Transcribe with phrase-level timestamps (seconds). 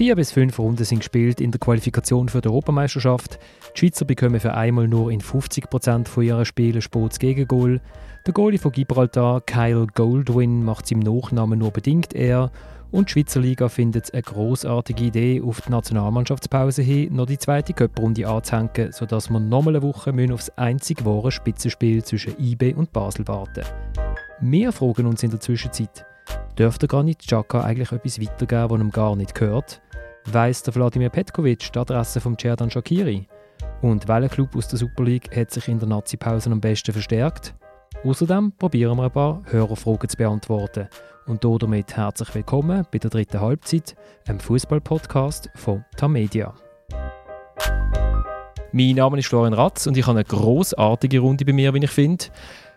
[0.00, 3.38] Vier bis fünf Runden sind gespielt in der Qualifikation für die Europameisterschaft.
[3.76, 7.82] Die Schweizer bekommen für einmal nur in 50% von ihren Spielen Sports Gegengol.
[8.26, 12.50] Der Goalie von Gibraltar, Kyle Goldwyn, macht es im Nachnamen nur bedingt eher.
[12.90, 17.36] Und die Schweizer Liga findet es eine grossartige Idee, auf die Nationalmannschaftspause hin noch die
[17.36, 22.72] zweite Cup-Runde anzuhängen, sodass wir nochmal eine Woche auf das einzig wahre Spitzenspiel zwischen IB
[22.72, 23.66] und Basel warten.
[24.40, 26.06] Wir fragen uns in der Zwischenzeit,
[26.58, 29.82] dürfte Granit Xhaka eigentlich etwas weitergeben, was ihm gar nicht gehört?
[30.26, 33.26] Weiss der Wladimir Petkovic die Adresse von Cerdan Shakiri?
[33.80, 37.54] Und welcher Club aus der Super League hat sich in der Nazi-Pause am besten verstärkt?
[38.04, 40.88] Außerdem probieren wir ein paar Hörerfragen zu beantworten.
[41.26, 43.96] Und damit herzlich willkommen bei der dritten Halbzeit,
[44.28, 46.54] einem Fußball-Podcast von Tamedia.
[48.72, 51.90] Mein Name ist Florian Ratz und ich habe eine großartige Runde bei mir, wie ich
[51.90, 52.26] finde.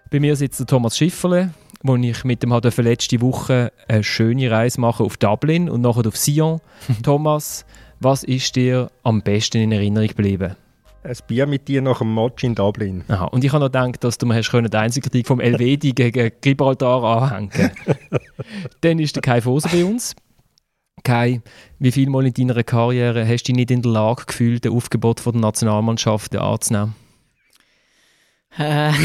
[0.09, 1.51] Bei mir sitzt der Thomas Schifferle,
[1.83, 6.17] wo ich mit dem letzte Woche eine schöne Reise mache auf Dublin und nachher auf
[6.17, 6.61] Sion.
[7.03, 7.65] Thomas,
[7.99, 10.55] was ist dir am besten in Erinnerung geblieben?
[11.03, 13.03] ein Bier mit dir nach dem Match in Dublin.
[13.07, 13.25] Aha.
[13.25, 15.91] Und ich habe noch gedacht, dass du mir hast können, die einzige Kritik vom Elvedi
[15.95, 17.51] gegen Gibraltar anhängen
[18.81, 20.15] Dann ist der Kai Foser bei uns.
[21.03, 21.41] Kai,
[21.79, 24.71] wie viel Mal in deiner Karriere hast du dich nicht in der Lage gefühlt, das
[24.71, 26.95] Aufgebot der Nationalmannschaft anzunehmen?
[28.55, 28.95] Das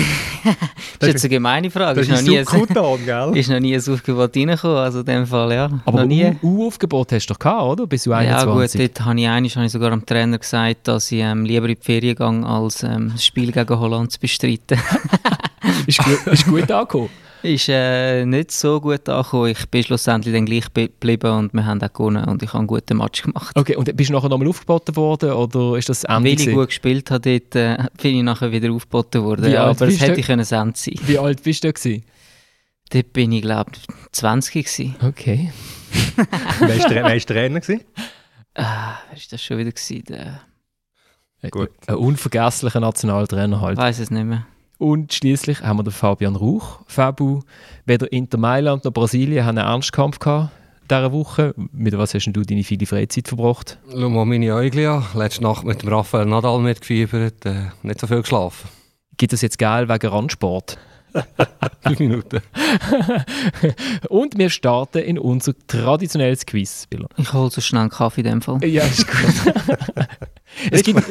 [1.01, 2.01] ist jetzt eine gemeine Frage.
[2.01, 3.37] Das ist, ist, noch, nie ein, gell?
[3.37, 5.71] ist noch nie ein Aufgebot reingekommen, also in dem Fall, ja.
[5.85, 7.87] Aber ein U-Aufgebot hast du doch gehabt, oder?
[7.87, 8.47] Bis du 21.
[8.47, 11.45] Ja gut, dort habe ich, einmal, habe ich sogar dem Trainer gesagt, dass ich ähm,
[11.45, 14.79] lieber in die Ferien gehe, als ähm, das Spiel gegen Holland zu bestreiten.
[15.87, 17.09] ist, gut, ist gut angekommen?
[17.43, 19.51] ist äh, nicht so gut angekommen.
[19.51, 22.67] Ich bin schlussendlich dann gleich geblieben und wir haben auch gewonnen und ich habe einen
[22.67, 23.57] guten Match gemacht.
[23.57, 26.69] Okay, und bist du nachher nochmal aufgeboten worden oder ist das Ende Weil ich gut
[26.69, 29.51] gespielt habe, dort, äh, bin ich nachher wieder aufgeboten worden.
[29.51, 32.05] Ja, aber es hätte ich können Ende sein Wie alt bist du gewesen?
[32.91, 34.97] Dort bin ich, glaube ich, 20 gewesen.
[35.03, 35.53] Okay.
[36.61, 37.61] wer war Trainer?
[37.61, 37.85] Gewesen?
[38.55, 39.71] Ah, war das schon wieder?
[39.71, 40.05] Gewesen?
[40.09, 40.41] Der...
[41.51, 41.71] Gut.
[41.87, 43.79] Ein unvergesslicher Nationaltrainer halt.
[43.79, 44.47] Ich weiß es nicht mehr.
[44.79, 46.81] Und schließlich haben wir den Fabian Rauch.
[46.87, 47.41] Fabu,
[47.85, 50.51] weder Inter Mailand noch Brasilien haben einen Ernstkampf gehabt
[50.89, 51.55] dieser Woche.
[51.73, 53.79] Mit was hast du deine viele Freizeit verbracht?
[53.91, 55.05] Schau mal meine Augen an.
[55.15, 57.45] Letzte Nacht mit dem Raphael Nadal mitgefiebert.
[57.45, 58.69] Äh, nicht so viel geschlafen.
[59.17, 60.79] Gibt es jetzt geil wegen Randsport?
[61.83, 62.41] Fünf Minuten.
[64.09, 66.87] Und wir starten in unser traditionelles Quiz.
[67.17, 68.63] Ich hole so schnell einen Kaffee in dem Fall.
[68.65, 69.55] Ja, ist gut.
[70.71, 71.03] es gibt...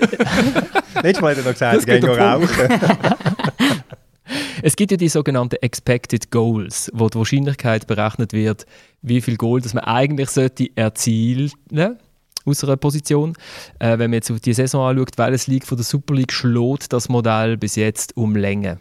[1.02, 3.17] Letztes Mal hat er noch gesagt, gehen rauchen.
[4.62, 8.66] Es gibt ja die sogenannten Expected Goals, wo die Wahrscheinlichkeit berechnet wird,
[9.02, 11.52] wie viel Goal das man eigentlich sollte erzielen
[12.46, 13.34] aus einer Position.
[13.80, 16.92] Äh, wenn man jetzt auf die Saison anschaut, welches League von der Super League schlägt
[16.92, 18.80] das Modell bis jetzt um Länge?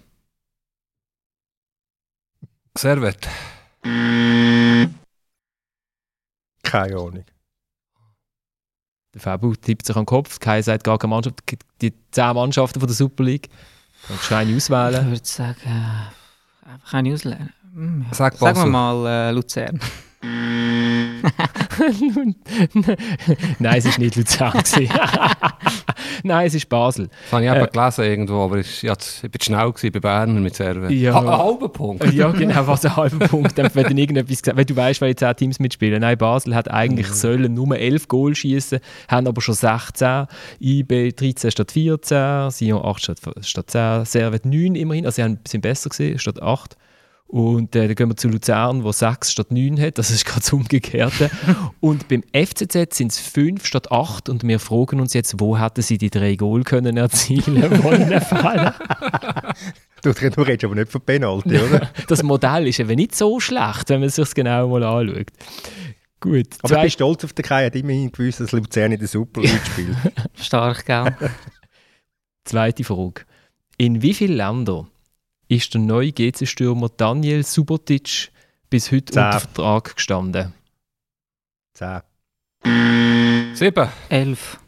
[2.76, 3.28] Servet.
[6.62, 7.24] Keine Ahnung.
[9.14, 10.38] Der Fabu tippt sich an den Kopf.
[10.40, 11.40] Kai sagt gar keine Mannschaft.
[11.80, 13.48] Die zehn Mannschaften von der Super League.
[14.08, 15.00] Kannst du eine auswählen?
[15.00, 17.50] Ich würde sagen, äh, einfach eine auswählen.
[17.74, 19.80] Hm, Sag Sagen wir mal äh, Luzern.
[23.58, 24.52] Nein, es war nicht Luzern.
[26.22, 27.08] Nein, es ist Basel.
[27.08, 30.00] Das habe ich eben äh, gelesen irgendwo, aber ich, ja, ich war schnell gewesen bei
[30.00, 30.90] Bern mit Server.
[30.90, 32.12] Ja, ha, ein halber Punkt.
[32.12, 33.56] ja, genau, was ein halber Punkt.
[33.56, 36.00] wenn, dann irgendetwas wenn du weißt, welche 10 Teams mitspielen.
[36.00, 37.14] Nein, Basel hat eigentlich mhm.
[37.14, 40.26] sollen nur 11 Goal schießen, haben aber schon 16.
[40.60, 45.06] IB 13 statt 14, Sion 8 statt, statt 10, Servet 9 immerhin.
[45.06, 46.76] Also sie sind besser gesehen statt 8.
[47.28, 49.98] Und äh, dann gehen wir zu Luzern, wo 6 statt 9 hat.
[49.98, 51.28] Das ist gerade das Umgekehrte.
[51.80, 54.28] und beim FCZ sind es 5 statt 8.
[54.28, 58.72] Und wir fragen uns jetzt, wo hätten sie die drei Goal können erzielen wollen?
[60.02, 61.90] du, du redest aber nicht von Penalty, oder?
[62.08, 65.26] das Modell ist eben nicht so schlecht, wenn man es sich genau mal anschaut.
[66.20, 66.46] Gut.
[66.60, 66.76] Aber zwei...
[66.76, 69.40] ich bin stolz auf den Kai, er hat immerhin gewusst, dass Luzern in der Super
[69.40, 69.96] League spielt.
[70.40, 71.14] Stark, gell?
[72.44, 73.22] Zweite Frage.
[73.78, 74.86] In wie vielen Ländern
[75.48, 78.30] ist der neue GC-Stürmer Daniel Subotic
[78.70, 79.24] bis heute Zehn.
[79.24, 80.52] unter Vertrag gestanden?
[81.74, 82.00] Zehn.
[83.54, 83.88] Sieben.
[84.08, 84.58] Elf.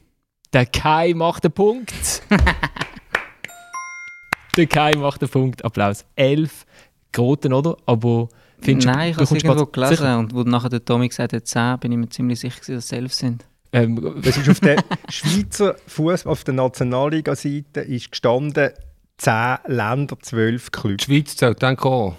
[0.52, 2.22] Der Kai macht den Punkt.
[4.56, 5.64] der Kai macht den Punkt.
[5.64, 6.04] Applaus.
[6.14, 6.66] Elf.
[7.12, 7.76] Groten, oder?
[7.86, 8.28] Aber
[8.60, 10.18] findest Nein, ich habe es irgendwo gelesen sicher?
[10.18, 12.92] und wo nachher der Tommy gesagt hat, 10, bin ich mir ziemlich sicher, dass es
[12.92, 13.44] 11 sind.
[13.72, 18.70] Ähm, ist auf der Schweizer Fußball, auf der Nationalliga-Seite ist gestanden
[19.18, 21.04] 10 Länder, 12 Clubs.
[21.06, 22.16] Die Schweiz zählt dann auch.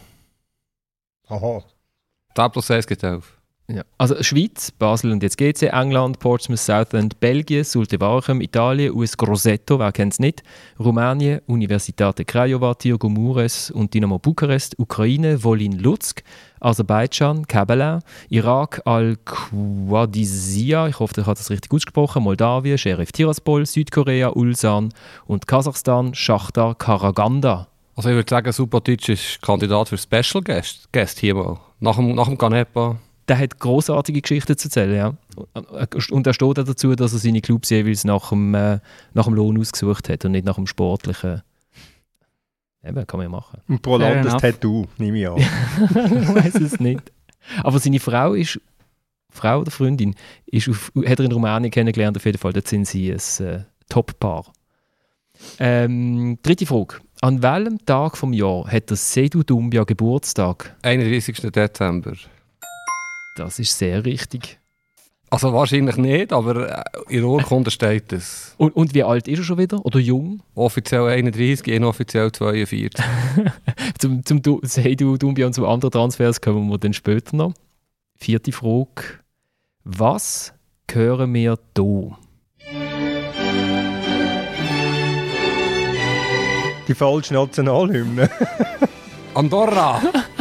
[1.27, 1.63] Aha.
[2.35, 3.38] 10 plus 1 gibt 11.
[3.71, 3.83] Ja.
[3.99, 9.77] Also Schweiz, Basel und jetzt GC, England, Portsmouth, Southend, Belgien, Sulte Warchem, Italien, US Grosseto,
[9.77, 10.41] wer kennt es nicht,
[10.79, 16.23] Rumänien, Universitate Craiova, Tirgo Mures und Dynamo Bukarest, Ukraine, Volin Lutsk,
[16.59, 17.99] Aserbaidschan, Kabbalah,
[18.29, 24.89] Irak, Al-Qadisiyah, ich hoffe, ich habe das richtig ausgesprochen, Moldawien, Sheriff Tiraspol, Südkorea, Ulsan
[25.27, 27.67] und Kasachstan, Schachtar, Karaganda.
[27.95, 31.59] Also ich würde sagen, Subotic ist Kandidat für Special Guest, Guest hier mal.
[31.79, 32.97] Nach dem, nach dem Canepa.
[33.29, 35.13] Der hat großartige Geschichten zu erzählen, ja.
[36.09, 38.79] Und er steht auch dazu, dass er seine Clubs jeweils nach dem, äh,
[39.13, 41.43] nach dem Lohn ausgesucht hat und nicht nach dem sportlichen.
[42.83, 43.61] Eben, kann man ja machen.
[43.67, 44.41] Und pro Land das enough.
[44.41, 45.37] Tattoo, nehme ich an.
[45.39, 47.11] ich weiß es nicht.
[47.63, 48.59] Aber seine Frau ist,
[49.29, 50.15] Frau oder Freundin,
[50.47, 52.53] ist auf, hat er in Rumänien kennengelernt, auf jeden Fall.
[52.53, 54.45] Dort sind sie ein äh, Top-Paar.
[55.59, 56.95] Ähm, dritte Frage.
[57.21, 60.75] An welchem Tag vom Jahr hat der Sedu Dumbia Geburtstag?
[60.81, 61.51] 31.
[61.51, 62.13] Dezember.
[63.39, 64.59] Das ist sehr richtig.
[65.29, 68.53] Also wahrscheinlich nicht, aber äh, in der Urkunde steht es.
[68.57, 69.85] Und, und wie alt ist er schon wieder?
[69.85, 70.41] Oder jung?
[70.55, 72.91] Offiziell 31, inoffiziell 42.
[73.99, 77.53] Zum, zum Du- Seydou Doumbia und zum anderen Transfers kommen wir dann später noch.
[78.17, 79.19] Vierte Frage.
[79.85, 80.53] Was
[80.91, 82.17] hören wir hier?
[86.87, 88.29] Die falsche Nationalhymne.
[89.33, 90.01] Andorra!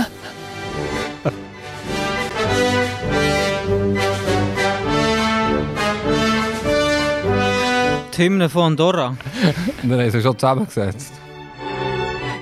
[8.18, 9.16] Die Hymne von Andorra.
[9.82, 11.12] Wir haben sie schon zusammengesetzt.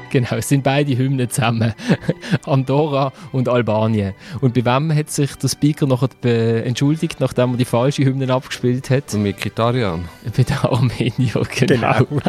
[0.09, 1.75] Genau, es sind beide Hymnen zusammen.
[2.47, 4.15] Andorra und Albanien.
[4.41, 8.33] Und bei wem hat sich der Speaker nachher be- entschuldigt, nachdem er die falsche Hymne
[8.33, 9.13] abgespielt hat?
[9.13, 10.07] Und Mikitarian.
[10.35, 11.99] Bei den Armenier, genau.
[11.99, 12.07] Genau.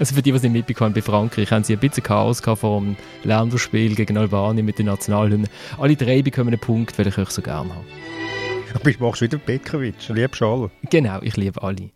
[0.00, 2.42] Also für die, die es nicht mitbekommen haben, bei Frankreich haben sie ein bisschen Chaos
[2.42, 5.48] gehabt vor dem Länderspiel gegen Albanien mit den Nationalhymnen.
[5.78, 8.92] Alle drei bekommen einen Punkt, weil ich euch so gerne habe.
[8.92, 10.70] Du machst wieder Bekovic, liebst alle.
[10.90, 11.90] Genau, ich liebe alle.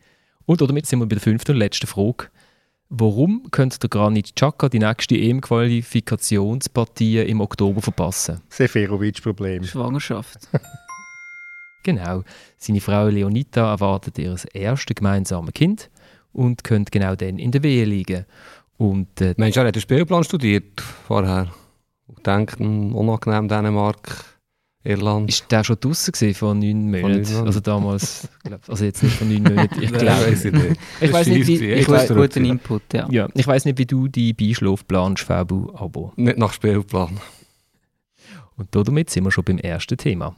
[0.47, 2.27] Und damit sind wir bei der fünften und letzten Frage.
[2.89, 8.43] Warum könnte der Granit Xhaka die nächste EM-Qualifikationspartie im Oktober verpassen?
[8.51, 9.65] Seferovic-Problem.
[9.65, 10.49] Schwangerschaft.
[11.85, 12.23] Genau,
[12.59, 15.91] seine Frau Leonita erwartet ihr erstes gemeinsames Kind
[16.33, 18.25] und könnte genau dann in der Wehe liegen.
[18.79, 21.49] Und äh, Mensch, er hat den Spielplan studiert vorher.
[22.07, 24.25] Und denkt, hm, unangenehm Dänemark,
[24.85, 25.29] Irland.
[25.29, 27.21] ist der schon draußen vor neun Monaten?
[27.23, 27.47] Monaten.
[27.47, 30.31] Also damals, glaub, also jetzt nicht vor neun Monaten, ich glaube.
[30.33, 30.77] ich nicht.
[31.01, 33.07] Ich weiß nicht, wie, ich weiss- Guten Input, ja.
[33.11, 36.13] ja, ich weiß nicht, wie du die Beischlaf planst, Fabu, aber.
[36.17, 37.21] Nicht nach Spielplan.
[38.57, 40.37] Und damit sind wir schon beim ersten Thema.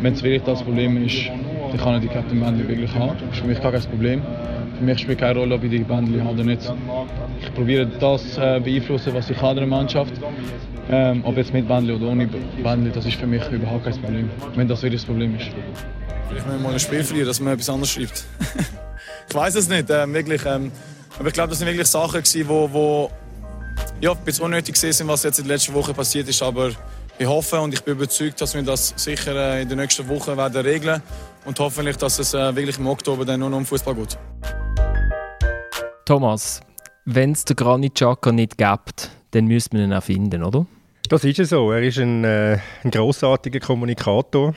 [0.00, 3.16] Wenn es wirklich das Problem ist, dann kann ich die Captain Bändli wirklich haben.
[3.18, 4.22] Das ist für mich gar kein Problem.
[4.78, 6.72] Für mich spielt keine Rolle, ob ich die Bändli habe oder nicht.
[7.40, 10.12] Ich probiere das äh, beeinflussen, was ich kann in der Mannschaft.
[10.88, 12.28] Ähm, ob jetzt mit Bändli oder ohne
[12.62, 14.30] Bändli, das ist für mich überhaupt kein Problem.
[14.54, 15.48] Wenn das wirklich das Problem ist.
[16.28, 18.24] Vielleicht müssen wir mal ein Spiel verlieren, dass man etwas anderes schreibt.
[19.28, 20.42] ich weiß es nicht, ähm, wirklich.
[20.46, 20.70] Ähm,
[21.18, 23.10] aber ich glaube, das sind wirklich Sachen, gewesen, wo, wo
[24.00, 26.40] ja, ein bisschen unnötig sind, was jetzt in der letzten Woche passiert ist.
[26.40, 26.70] Aber
[27.18, 30.36] ich hoffe und ich bin überzeugt, dass wir das sicher äh, in den nächsten Wochen
[30.36, 31.02] werden regeln
[31.44, 34.16] und hoffentlich, dass es äh, wirklich im Oktober dann nur noch um Fußball geht.
[36.08, 36.62] Thomas,
[37.04, 40.66] wenn es den Granit Xhaka nicht gibt, dann müsste man ihn auch finden, oder?
[41.10, 41.70] Das ist es so.
[41.70, 44.54] Er ist ein, äh, ein grossartiger Kommunikator,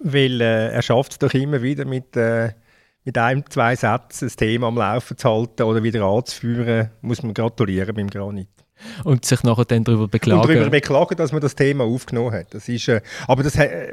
[0.00, 2.52] weil äh, er schafft es doch immer wieder mit, äh,
[3.04, 6.90] mit einem, zwei Sätzen das Thema am Laufen zu halten oder wieder anzuführen.
[7.00, 8.48] Muss man gratulieren beim Granit.
[9.04, 10.48] Und sich nachher dann darüber Und beklagen.
[10.48, 12.52] darüber beklagen, dass man das Thema aufgenommen hat.
[12.52, 13.92] Das ist, äh, aber das, äh,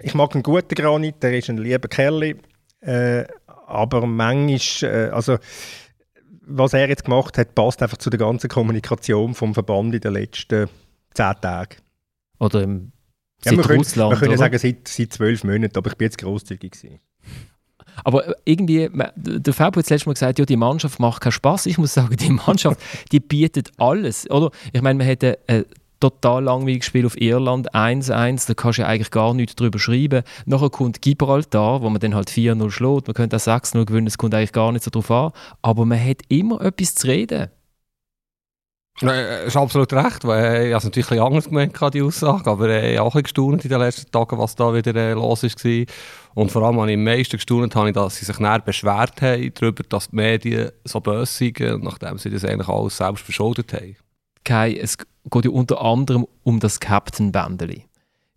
[0.00, 2.36] ich mag einen guten Granit, der ist ein lieber Kerl.
[2.80, 3.24] Äh,
[3.72, 5.38] aber manchmal, äh, also
[6.46, 10.12] was er jetzt gemacht hat, passt einfach zu der ganzen Kommunikation vom Verband in den
[10.12, 10.68] letzten
[11.14, 11.76] zehn Tagen.
[12.38, 12.92] oder im,
[13.44, 14.12] Ja, können, Russland.
[14.12, 14.38] wir können oder?
[14.38, 16.98] sagen, seit, seit zwölf Monaten, aber ich bin jetzt grosszügig gewesen.
[18.04, 21.32] Aber äh, irgendwie, der Fabio hat das letzte Mal gesagt, ja, die Mannschaft macht keinen
[21.32, 21.66] Spaß.
[21.66, 22.80] Ich muss sagen, die Mannschaft,
[23.12, 24.30] die bietet alles.
[24.30, 24.50] Oder?
[24.72, 25.64] Ich meine, wir hätten ein
[26.02, 30.22] total langweiliges Spiel auf Irland, 1-1, da kannst du ja eigentlich gar nichts drüber schreiben.
[30.44, 34.18] Nachher kommt Gibraltar, wo man dann halt 4-0 schlägt, man könnte auch 6-0 gewinnen, es
[34.18, 35.32] kommt eigentlich gar nicht so drauf an.
[35.62, 37.50] Aber man hat immer etwas zu reden.
[39.00, 41.94] Nein, er ist absolut recht, weil äh, ich habe es natürlich ein bisschen anders gemeint,
[41.94, 44.74] die Aussage, aber äh, ich habe auch ein gestaunt in den letzten Tagen, was da
[44.74, 45.86] wieder äh, los war.
[46.34, 49.22] Und vor allem habe ich am meisten gestaunt, habe ich, dass sie sich näher beschwert
[49.22, 53.72] haben darüber, dass die Medien so böse sind, nachdem sie das eigentlich alles selbst verschuldet
[53.72, 53.96] haben.
[54.44, 54.98] Kai, es
[55.30, 57.86] geht ja unter anderem um das Captain-Bändeli.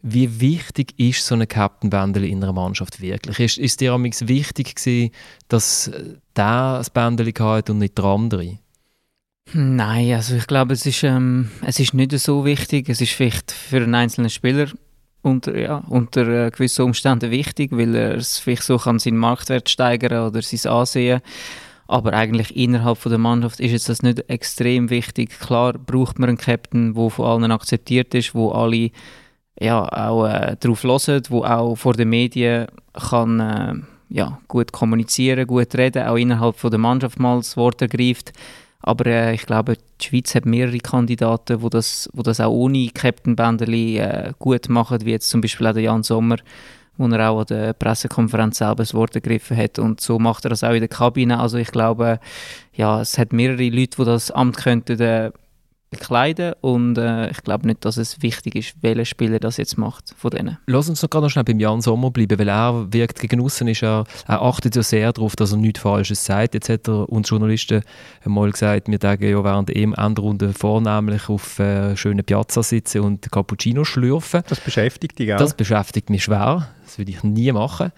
[0.01, 3.39] Wie wichtig ist so ein Captain-Bändeli in einer Mannschaft wirklich?
[3.39, 5.11] Ist, ist dir amigs wichtig gewesen,
[5.47, 8.59] dass äh, der das Bändeli hatte und nicht der andere?
[9.53, 12.89] Nein, also ich glaube, es ist, ähm, es ist nicht so wichtig.
[12.89, 14.67] Es ist vielleicht für einen einzelnen Spieler
[15.21, 19.69] unter, ja, unter äh, gewissen Umständen wichtig, weil er es vielleicht so kann seinen Marktwert
[19.69, 21.21] steigern oder sein Ansehen.
[21.87, 25.39] Aber eigentlich innerhalb von der Mannschaft ist jetzt das nicht extrem wichtig.
[25.39, 28.91] Klar braucht man einen Captain, der von allen akzeptiert ist, wo alle
[29.59, 33.73] ja, auch äh, darauf hören, wo auch vor den Medien kann äh,
[34.09, 38.33] ja, gut kommunizieren, gut reden, auch innerhalb von der Mannschaft mal das Wort ergreift.
[38.81, 42.89] Aber äh, ich glaube, die Schweiz hat mehrere Kandidaten, die das, wo das auch ohne
[42.93, 46.37] Captain Benderli äh, gut machen, wie jetzt zum Beispiel auch der Jan Sommer,
[46.97, 49.79] wo er auch an der Pressekonferenz selber das Wort ergriffen hat.
[49.79, 51.39] Und so macht er das auch in der Kabine.
[51.39, 52.19] Also ich glaube,
[52.73, 55.31] ja, es hat mehrere Leute, die das Amt könnten äh,
[55.97, 60.13] bekleiden und äh, ich glaube nicht, dass es wichtig ist, welcher Spieler das jetzt macht
[60.17, 60.57] von denen.
[60.67, 63.67] Lass uns noch gerade noch schnell beim Jan Sommer bleiben, weil er wirkt gegen außen
[63.67, 66.53] ist er, er achtet ja sehr darauf, dass er nichts Falsches sagt.
[66.53, 67.81] Jetzt hat er uns Journalisten
[68.25, 73.31] mal gesagt, wir denken ja während der EM-Endrunde vornehmlich auf äh, schönen Piazza sitzen und
[73.31, 74.41] Cappuccino schlürfen.
[74.47, 75.37] Das beschäftigt dich auch?
[75.37, 77.91] Das beschäftigt mich schwer, das würde ich nie machen.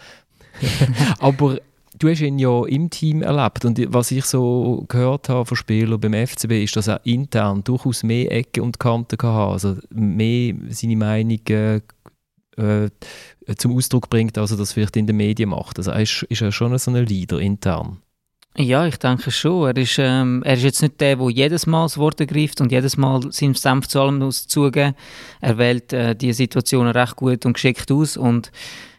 [1.19, 1.57] Aber
[1.99, 5.99] du hast ihn ja im Team erlebt und was ich so gehört habe von Spielern
[5.99, 10.97] beim FCB ist, dass er intern durchaus mehr Ecken und Kanten hatte, also mehr seine
[10.97, 12.89] Meinung äh,
[13.57, 15.77] zum Ausdruck bringt, als er das vielleicht in den Medien macht.
[15.77, 17.97] Also er ist, ist er schon so ein Leader intern.
[18.59, 19.67] Ja, ich denke schon.
[19.67, 22.71] Er ist, ähm, er ist jetzt nicht der, der jedes Mal das Wort ergreift und
[22.71, 24.95] jedes Mal seinen Senf zu allem zugeben.
[25.41, 28.51] Er wählt äh, die Situationen recht gut und geschickt aus und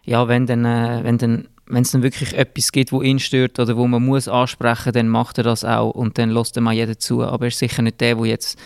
[0.04, 3.58] ja, wenn dann, äh, wenn dann wenn es dann wirklich etwas gibt, wo ihn stört
[3.58, 6.72] oder wo man muss ansprechen, dann macht er das auch und dann lässt er mal
[6.72, 7.22] jeder zu.
[7.22, 8.58] Aber er ist sicher nicht der, der jetzt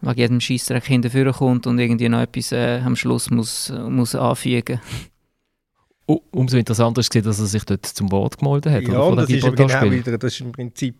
[0.00, 4.80] wegen jedem Scheissdreck hinterführen kommt und irgendwie noch etwas äh, am Schluss muss, muss anfügen
[6.32, 8.82] Umso interessanter ist es, dass er sich dort zum Wort gemeldet hat.
[8.82, 10.96] Ja, das ist, genau wieder, das ist im Prinzip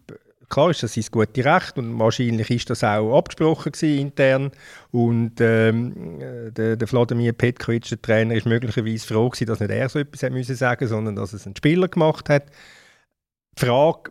[0.51, 4.51] klar ist das sein gutes Recht und wahrscheinlich ist das auch abgesprochen intern
[4.91, 6.19] und ähm,
[6.55, 10.29] der, der Vladimir Petkovic, der Trainer, ist möglicherweise froh gewesen, dass nicht er so etwas
[10.31, 12.47] müssen sagen sondern dass es ein Spieler gemacht hat.
[13.59, 14.11] Die Frage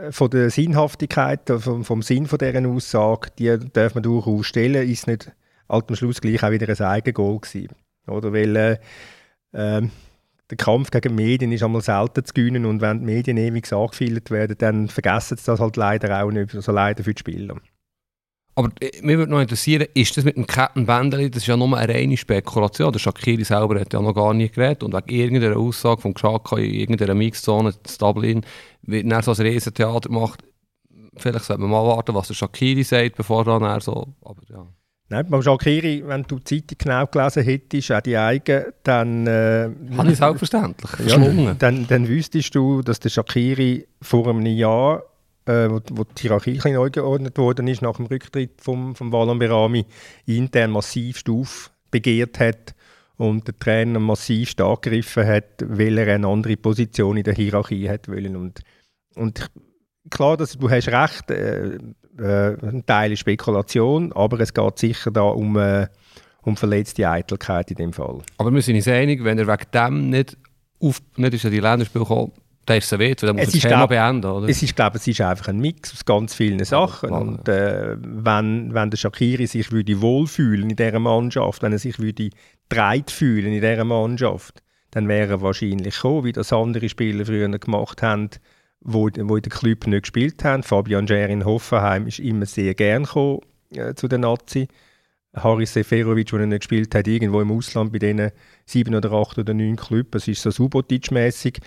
[0.00, 4.88] äh, von der Sinnhaftigkeit, vom, vom Sinn von dieser Aussage, die darf man durchaus stellen,
[4.88, 5.30] ist nicht
[5.68, 7.74] halt am Schluss gleich auch wieder ein Eigengoal gewesen.
[8.06, 8.32] Oder?
[8.32, 8.78] Weil äh,
[9.52, 9.88] äh,
[10.50, 14.30] der Kampf gegen Medien ist einmal selten zu gewinnen und wenn die Medien ewig angefeilt
[14.30, 17.56] werden, dann vergessen sie das halt leider auch nicht, also leider für die Spieler.
[18.56, 21.76] Aber äh, mich würde noch interessieren, ist das mit dem Kettenbändeli, das ist ja nur
[21.76, 22.92] eine reine Spekulation.
[22.92, 26.56] Der Shakiri selber hat ja noch gar nicht geredet und wegen irgendeiner Aussage vom Geschaka
[26.58, 28.42] in irgendeiner Mixzone in Dublin
[28.82, 30.42] wird er so ein Riesentheater gemacht.
[31.16, 34.14] Vielleicht sollte man mal warten, was der Shakiri sagt, bevor er so...
[34.22, 34.66] Aber ja.
[35.12, 39.26] Nein, beim Shakiri, wenn du die Zeitung genau gelesen hättest, auch die eigene, dann...
[39.26, 45.02] Äh, Habe ich selbstverständlich ja, dann, dann wüsstest du, dass der Shakiri vor einem Jahr,
[45.46, 49.10] äh, wo, wo die Hierarchie ein neu geordnet worden ist, nach dem Rücktritt vom, vom
[49.10, 49.84] Valon Berami,
[50.26, 52.76] intern massiv Stuf begehrt hat
[53.16, 57.88] und der Trainer massiv stark gegriffen hat, weil er eine andere Position in der Hierarchie
[57.88, 58.36] hat wollen.
[58.36, 58.60] Und,
[59.16, 59.50] und
[60.08, 61.78] klar, dass du hast recht, äh,
[62.18, 65.86] äh, ein Teil ist Spekulation, aber es geht sicher da um, äh,
[66.42, 68.18] um verletzte Eitelkeit in dem Fall.
[68.38, 70.36] Aber wir sind uns einig, wenn er wegen dem nicht,
[70.80, 72.34] auf, nicht ist die Länderspiel kommt,
[72.66, 74.48] dann ist es weh, dann muss es das Thema beenden, oder?
[74.48, 77.10] Es ist, glaube es ist einfach ein Mix aus ganz vielen Sachen.
[77.10, 81.78] Ja, und äh, wenn, wenn der Shakiri sich würde wohlfühlen in dieser Mannschaft, wenn er
[81.78, 82.30] sich würde
[82.68, 84.62] dreit fühlen in dieser Mannschaft,
[84.92, 88.30] dann wäre er wahrscheinlich gekommen, wie das andere Spieler früher gemacht haben,
[88.80, 90.62] wo, wo in den Club nicht gespielt haben.
[90.62, 93.40] Fabian Scher in Hoffenheim ist immer sehr gern gekommen,
[93.74, 94.68] äh, zu den Nazi.
[95.34, 98.32] Haris Seferovic, der nicht gespielt hat, irgendwo im Ausland bei diesen
[98.66, 101.60] sieben oder acht oder neun Clubs, das ist so Subotic-mässig,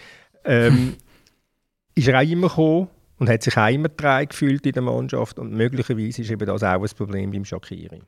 [0.44, 0.96] ähm,
[1.96, 2.90] ist er auch immer gekommen
[3.20, 6.62] und hat sich auch immer drei gefühlt in der Mannschaft und möglicherweise ist eben das
[6.62, 8.02] auch ein Problem beim Shakiri.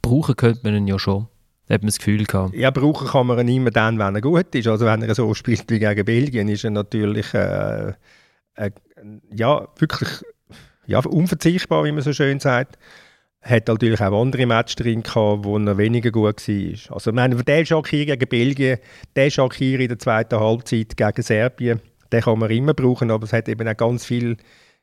[0.00, 1.26] Brauchen könnte man ihn ja schon.
[1.68, 2.54] Hat man das Gefühl gehabt.
[2.54, 4.68] Ja, brauchen kann man ihn immer dann, wenn er gut ist.
[4.68, 7.92] Also wenn er so spielt wie gegen Belgien, ist er natürlich äh,
[8.54, 8.70] äh,
[9.34, 10.08] ja, wirklich
[10.86, 12.78] ja, unverzichtbar, wie man so schön sagt.
[13.42, 16.94] Hat natürlich auch andere Matches drin gehabt, wo er weniger gut war.
[16.94, 18.78] Also, ich meine, der Shakiri gegen Belgien,
[19.14, 21.80] der Shakiri in der zweiten Halbzeit gegen Serbien,
[22.12, 24.36] den kann man immer brauchen, aber es hat eben auch ganz viele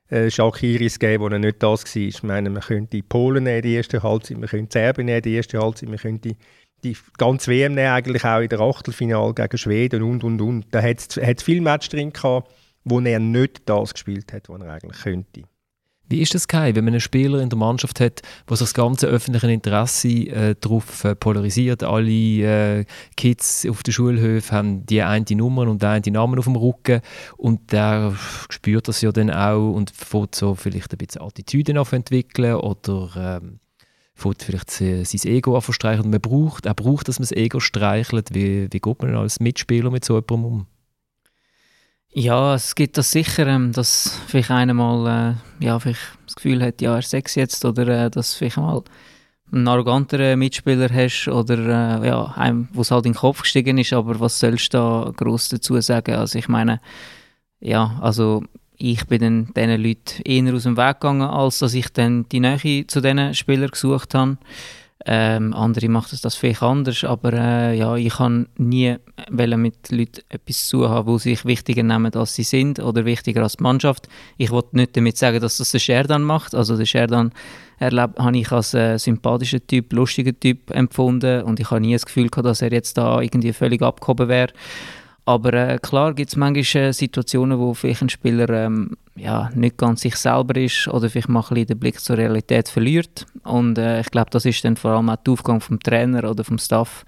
[0.09, 2.01] äh, Shakiris gegeben, wo er nicht das war.
[2.01, 5.59] Ich meine, man könnte Polen nehmen, die erste Halbzeit, man könnte Serbien nehmen, die erste
[5.59, 6.35] Halbzeit, man könnte
[6.83, 10.65] die ganze WM eigentlich auch in der Achtelfinale gegen Schweden und und und.
[10.71, 12.51] Da hat es viele Matches drin gehabt,
[12.83, 15.43] wo er nicht das gespielt hat, was er eigentlich könnte.
[16.09, 18.73] Wie ist das Kai, wenn man einen Spieler in der Mannschaft hat, wo sich das
[18.73, 21.81] ganze öffentliche Interesse äh, darauf äh, polarisiert?
[21.81, 22.85] Alle äh,
[23.15, 27.01] Kids auf den Schulhöfen haben die eine Nummer und die eine Namen auf dem Rücken
[27.37, 28.13] und der
[28.49, 33.59] spürt das ja dann auch und fängt so vielleicht ein bisschen Attitüden entwickeln oder ähm,
[34.15, 36.09] fängt vielleicht sein Ego an verstreichen.
[36.09, 38.33] Man braucht, er braucht, dass man das Ego streichelt.
[38.33, 40.67] Wie, wie geht man als Mitspieler mit so jemandem um?
[42.15, 46.63] Ja, es gibt das sicher, ähm, dass vielleicht einer mal äh, ja, vielleicht das Gefühl
[46.63, 48.83] hat, ja, er sechs jetzt oder äh, dass vielleicht mal
[49.51, 53.79] einen arroganteren Mitspieler hast oder äh, ja, einem, wo es halt in den Kopf gestiegen
[53.79, 56.13] ist, aber was sollst du da groß dazu sagen?
[56.15, 56.81] Also ich meine,
[57.59, 58.43] ja, also
[58.83, 62.41] ich bin dann diesen Leuten eher aus dem Weg gegangen, als dass ich dann die
[62.41, 64.37] Nähe zu diesen Spielern gesucht habe.
[65.05, 68.95] Ähm, andere machen das vielleicht anders, aber äh, ja, ich kann nie
[69.29, 73.57] mit Leuten etwas zu haben, wo sich wichtiger nehmen, als sie sind oder wichtiger als
[73.57, 74.09] die Mannschaft.
[74.37, 76.53] Ich wollte nicht damit sagen, dass das der Sherdan macht.
[76.53, 77.31] Also der Sherdan
[77.79, 82.29] habe ich als äh, sympathischer Typ, lustiger Typ empfunden und ich habe nie das Gefühl
[82.29, 84.53] gehabt, dass er jetzt da irgendwie völlig abgehoben wäre.
[85.25, 89.77] Aber äh, klar gibt es manchmal äh, Situationen, wo vielleicht ein Spieler ähm, ja, nicht
[89.77, 93.25] ganz sich selber ist oder vielleicht mal ein den Blick zur Realität verliert.
[93.43, 96.43] Und äh, ich glaube, das ist dann vor allem auch der Aufgang vom Trainer oder
[96.43, 97.05] vom Staff,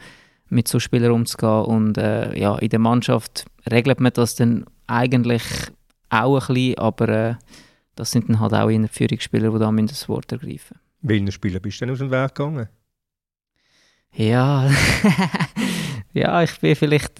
[0.47, 1.65] mit so Spielern umzugehen.
[1.65, 5.43] Und äh, ja, in der Mannschaft regelt man das dann eigentlich
[6.09, 7.35] auch ein bisschen, aber äh,
[7.95, 10.77] das sind dann halt auch in Führungsspieler, die da das Wort ergreifen.
[11.01, 12.69] Welchen Spieler bist du denn aus dem Weg gegangen?
[14.13, 14.69] Ja,
[16.13, 17.11] ja, ich bin vielleicht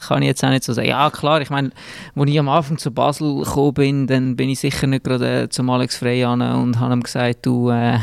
[0.00, 0.88] kann ich jetzt auch nicht so sagen.
[0.88, 1.70] Ja, klar, ich meine,
[2.16, 5.48] als ich am Anfang zu Basel gekommen bin, dann bin ich sicher nicht gerade äh,
[5.48, 7.98] zum Alex Frey an und habe ihm gesagt, du, äh,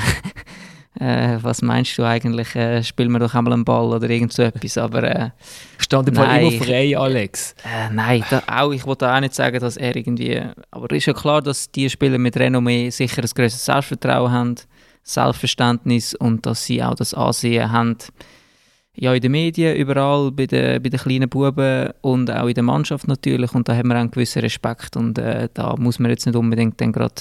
[1.00, 4.44] äh, was meinst du eigentlich, äh, spiel mir doch einmal einen Ball oder irgend so
[4.44, 5.04] etwas, aber...
[5.04, 5.30] Äh,
[5.77, 7.56] Stand im Fall immer frei, Alex.
[7.63, 10.42] Äh, nein, da, auch, ich wollte auch nicht sagen, dass er irgendwie...
[10.72, 14.56] Aber es ist ja klar, dass die Spieler mit Renommee sicher ein größeres Selbstvertrauen haben,
[15.04, 17.98] Selbstverständnis und dass sie auch das Ansehen haben,
[19.00, 22.63] ja, in den Medien, überall, bei den, bei den kleinen Buben und auch in der
[22.63, 23.54] Mannschaft natürlich.
[23.54, 26.36] Und da haben wir auch einen gewissen Respekt und äh, da muss man jetzt nicht
[26.36, 27.13] unbedingt dann gerade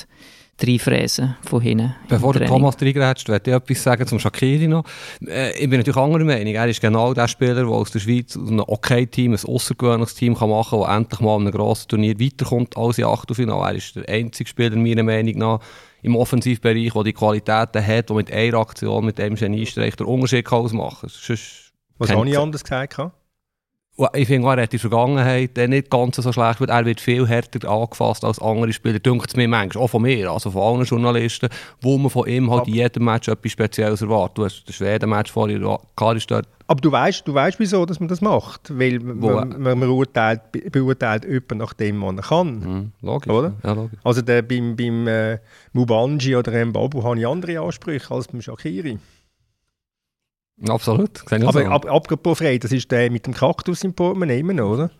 [0.58, 1.94] reinfräsen von hinten.
[2.08, 4.84] Bevor der Thomas reingrätscht, möchte ich etwas sagen zum Shakiri noch.
[5.26, 6.54] Äh, ich bin natürlich anderer Meinung.
[6.54, 10.34] Er ist genau der Spieler, der aus der Schweiz aus einem okay-Team, ein außergewöhnliches Team
[10.34, 13.72] kann machen kann, der endlich mal an einem grossen Turnier weiterkommt als in Achtelfinale.
[13.72, 15.60] Er ist der einzige Spieler, meiner Meinung nach,
[16.00, 20.50] im Offensivbereich, der die Qualitäten hat, der mit einer Aktion, mit dem Geniestreich den Unterschied
[20.50, 21.38] ausmachen kann.
[21.98, 22.96] Was habe ich anders gesagt?
[24.12, 27.26] Ich finde, er hat in der Vergangenheit nicht ganz so schlecht, weil er wird viel
[27.26, 28.98] härter angefasst als andere Spieler.
[28.98, 31.48] Dünkt es mir manchmal, auch von mir, also von allen Journalisten,
[31.80, 34.36] wo man von ihm halt in jedem Match etwas Spezielles erwartet.
[34.36, 38.00] Du hast das Schweden-Match vorher, klar ist dort aber du weißt, du weißt, wieso dass
[38.00, 40.40] man das macht, weil man, man, man urteilt,
[40.72, 42.58] beurteilt jemanden nach dem, was er kann.
[42.58, 43.32] Mhm, logisch.
[43.32, 43.52] Oder?
[43.62, 43.98] Ja, logisch.
[44.02, 45.38] Also der, beim, beim äh,
[45.72, 48.98] Mubanji oder Mbabu habe ich andere Ansprüche als beim Shakiri.
[50.68, 51.20] Absolut.
[51.30, 51.66] Aber so.
[51.66, 54.90] ab, apropos frei, das ist der mit dem Kaktus im Portemonnaie, oder?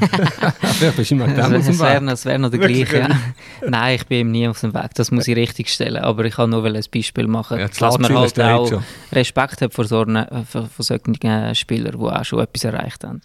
[0.80, 2.98] ja, bist immer das das wäre noch, wär noch der gleiche.
[2.98, 3.08] Ja.
[3.68, 4.94] Nein, ich bin ihm nie auf dem Weg.
[4.94, 6.02] Das muss ich richtig stellen.
[6.02, 8.84] Aber ich kann nur ein Beispiel machen, ja, dass man halt auch schon.
[9.12, 11.16] Respekt hat vor, so einer, vor, vor solchen
[11.54, 13.20] Spielern, die auch schon etwas erreicht haben.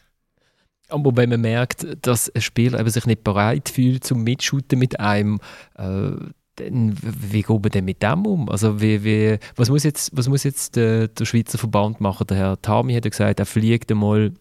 [0.89, 4.99] Aber wenn man merkt, dass ein Spieler eben sich nicht bereit fühlt zum Mitschuten mit
[4.99, 5.39] einem,
[5.77, 6.11] äh,
[6.55, 8.49] dann, wie geht man denn mit dem um?
[8.49, 12.27] Also wie, wie, was muss jetzt, was muss jetzt der, der Schweizer Verband machen?
[12.27, 14.31] Der Herr Tami hat ja gesagt, er fliegt einmal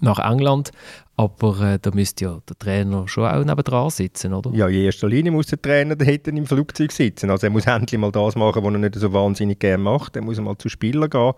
[0.00, 0.72] nach England,
[1.16, 4.50] aber äh, da müsste ja der Trainer schon auch nebendran sitzen, oder?
[4.52, 7.30] Ja, in erster Linie muss der Trainer hinten im Flugzeug sitzen.
[7.30, 10.16] Also er muss endlich mal das machen, was er nicht so wahnsinnig gerne macht.
[10.16, 11.32] Er muss mal zu Spielern gehen.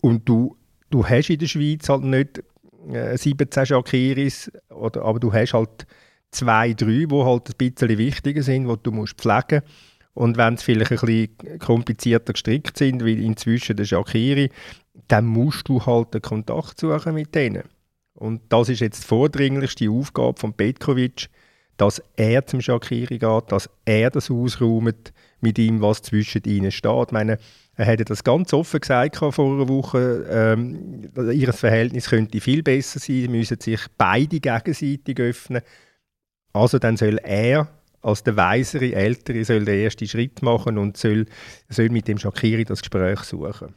[0.00, 0.56] Und du,
[0.88, 2.42] du hast in der Schweiz halt nicht
[2.90, 5.86] äh, 17 Shakiris, oder, aber du hast halt
[6.30, 9.90] zwei, drei, die halt ein bisschen wichtiger sind, die du musst pflegen musst.
[10.14, 14.50] Und wenn sie vielleicht ein bisschen komplizierter gestrickt sind, wie inzwischen der Shakiri,
[15.08, 17.64] dann musst du halt den Kontakt suchen mit denen.
[18.14, 21.28] Und das ist jetzt die vordringlichste Aufgabe von Petkovic,
[21.76, 27.06] dass er zum Shakiri geht, dass er das ausräumt mit ihm, was zwischen ihnen steht.
[27.06, 27.38] Ich meine,
[27.74, 30.26] er hätte das ganz offen gesagt vor einer Woche.
[30.30, 35.62] Ähm, ihr Verhältnis könnte viel besser sein, sie müssen sich beide gegenseitig öffnen.
[36.52, 37.68] Also dann soll er
[38.02, 41.26] als der weisere, ältere, soll den ersten Schritt machen und soll,
[41.68, 43.74] soll mit dem Shakiri das Gespräch suchen.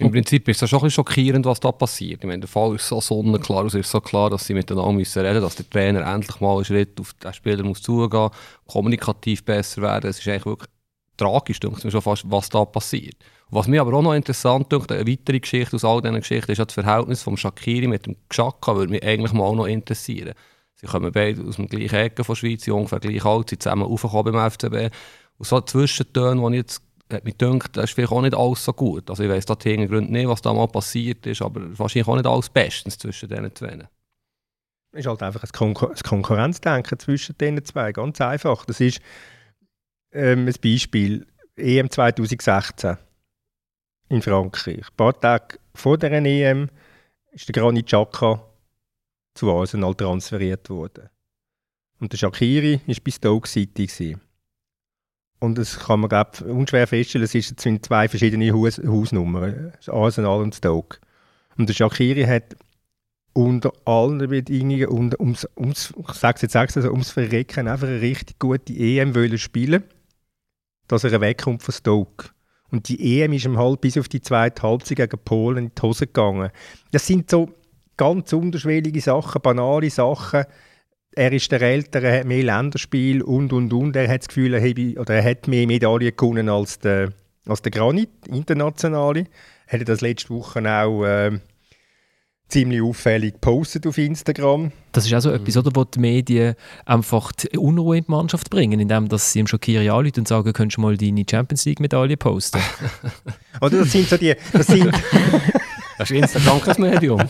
[0.00, 2.20] Im Prinzip ist es schon ein schockierend, was da passiert.
[2.20, 5.24] Ich meine, der Fall ist so sonnenklar, es ist so klar, dass sie miteinander müssen
[5.24, 8.30] reden dass der Trainer endlich mal einen Schritt auf den Spieler muss zugehen
[8.66, 10.08] kommunikativ besser werden.
[10.08, 10.70] Es ist eigentlich wirklich
[11.16, 13.16] tragisch, denke ich schon fast, was da passiert.
[13.50, 16.58] was mir aber auch noch interessant denkt, eine weitere Geschichte aus all diesen Geschichten, ist
[16.58, 20.34] das Verhältnis von Shakiri mit dem Xhaka, würde mich eigentlich mal auch noch interessieren.
[20.80, 24.32] Sie kommen beide aus dem gleichen Ecke von Schweiz, ungefähr gleich alt, sind zusammen aufgekommen
[24.32, 24.94] beim FCB.
[25.38, 28.64] Und so Zwischentöne, die ich jetzt hat mich gedacht, das ist vielleicht auch nicht alles
[28.64, 29.08] so gut.
[29.08, 32.16] Also ich weiss da die Hintergründe nicht, was da mal passiert ist, aber wahrscheinlich auch
[32.16, 33.88] nicht alles bestens zwischen diesen zwei.
[34.92, 38.64] Es ist halt einfach ein, Konkur ein Konkurrenzdenken zwischen diesen zwei, ganz einfach.
[38.66, 39.00] Das ist
[40.12, 42.96] ähm, ein Beispiel, EM 2016
[44.10, 44.78] in Frankreich.
[44.78, 46.68] Ein paar Tage vor der EM
[47.32, 48.47] ist der Granit Xhaka
[49.38, 51.08] zu Arsenal transferiert worden.
[52.00, 54.16] Und der Shakiri war bei Stoke City.
[55.40, 60.54] Und das kann man glaub, unschwer feststellen, es sind zwei verschiedene Haus Hausnummern, Arsenal und
[60.54, 60.98] Stoke.
[61.56, 62.56] Und der Shakiri hat
[63.32, 68.40] unter allen Bedingungen, und ums, ums, ich sage jetzt also, ums Verrecken einfach eine richtig
[68.40, 69.84] gute EM wollen spielen,
[70.88, 72.30] dass er wegkommt von Stoke.
[72.70, 75.82] Und die EM ist ihm halt bis auf die zweite Halbzeit gegen Polen in die
[75.82, 76.50] Hose gegangen.
[76.90, 77.48] Das sind so
[77.98, 80.44] ganz unterschwellige Sachen, banale Sachen,
[81.12, 83.96] er ist der Ältere, er hat mehr Länderspiel und und und.
[83.96, 87.12] Er hat das Gefühl, er, habe, oder er hat mehr Medaillen gewonnen als der,
[87.46, 89.26] als der Granit, internationale.
[89.66, 91.38] Er hat das letzte Woche auch äh,
[92.48, 94.70] ziemlich auffällig gepostet auf Instagram.
[94.92, 96.54] Das ist auch so etwas, oder, wo die Medien
[96.86, 100.52] einfach die Unruhe in die Mannschaft bringen, indem dass sie ihm Schokiri anrufen und sagen,
[100.52, 102.60] könntest du mal deine Champions League-Medaille posten?
[103.60, 104.34] oder das sind so die...
[104.52, 104.88] Das sind
[105.98, 107.20] Das ist Instagram kein Medium.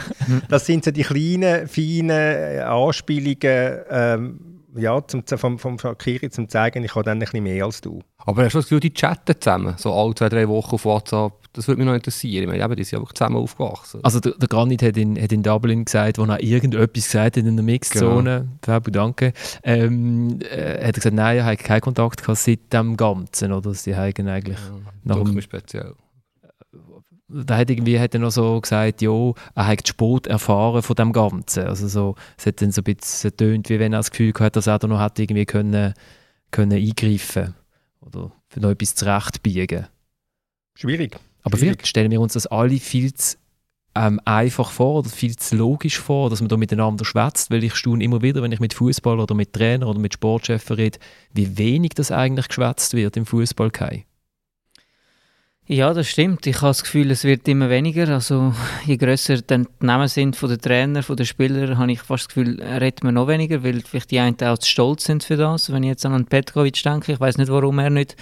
[0.48, 4.40] das sind so die kleinen, feinen äh, Anspielungen ähm,
[4.76, 8.00] ja, zum, vom, vom Shakiri, zum zeigen, ich habe dann ein bisschen mehr als du.
[8.18, 11.32] Aber hast du das Gefühl, die chatten zusammen, so alle zwei, drei Wochen auf WhatsApp?
[11.54, 12.42] Das würde mich noch interessieren.
[12.42, 14.00] Ich meine, eben, die sind einfach zusammen aufgewachsen.
[14.04, 17.44] Also der, der Granit hat in, hat in Dublin gesagt, wo er irgendetwas gesagt hat
[17.44, 18.58] in der Mixzone, genau.
[18.62, 22.96] Fabu, danke, ähm, äh, hat er gesagt, nein, er hat keinen Kontakt gehabt seit dem
[22.96, 23.74] Ganzen, oder?
[23.74, 25.94] Sie haben eigentlich ja, nach dem, speziell
[27.28, 31.12] da hat irgendwie hat er noch so gesagt, ja, er hat Sport erfahren von dem
[31.12, 31.66] Ganzen.
[31.66, 34.56] Also so, es hat dann so ein bisschen tönt, wie wenn er das Gefühl hat,
[34.56, 35.94] dass er da noch hat irgendwie können,
[36.50, 37.54] können eingreifen
[38.00, 39.86] oder für noch etwas zurechtbiegen.
[40.74, 41.18] Schwierig.
[41.42, 41.76] Aber Schwierig.
[41.76, 43.36] vielleicht stellen wir uns das alle viel zu
[43.94, 47.74] ähm, einfach vor oder viel zu logisch vor, dass man da miteinander schwätzt, weil ich
[47.74, 50.98] staune immer wieder, wenn ich mit Fußball oder mit Trainer oder mit Sportchefs rede,
[51.32, 53.70] wie wenig das eigentlich geschwätzt wird im Fußball.
[55.70, 56.46] Ja, das stimmt.
[56.46, 58.08] Ich habe das Gefühl, es wird immer weniger.
[58.08, 58.54] Also,
[58.86, 62.28] je grösser die Namen sind von den Trainer, von den Spielern, habe ich fast das
[62.28, 65.70] Gefühl, redet man noch weniger, weil vielleicht die einen auch zu stolz sind für das.
[65.70, 68.16] Wenn ich jetzt an Petkovic denke, ich weiß nicht, warum er nicht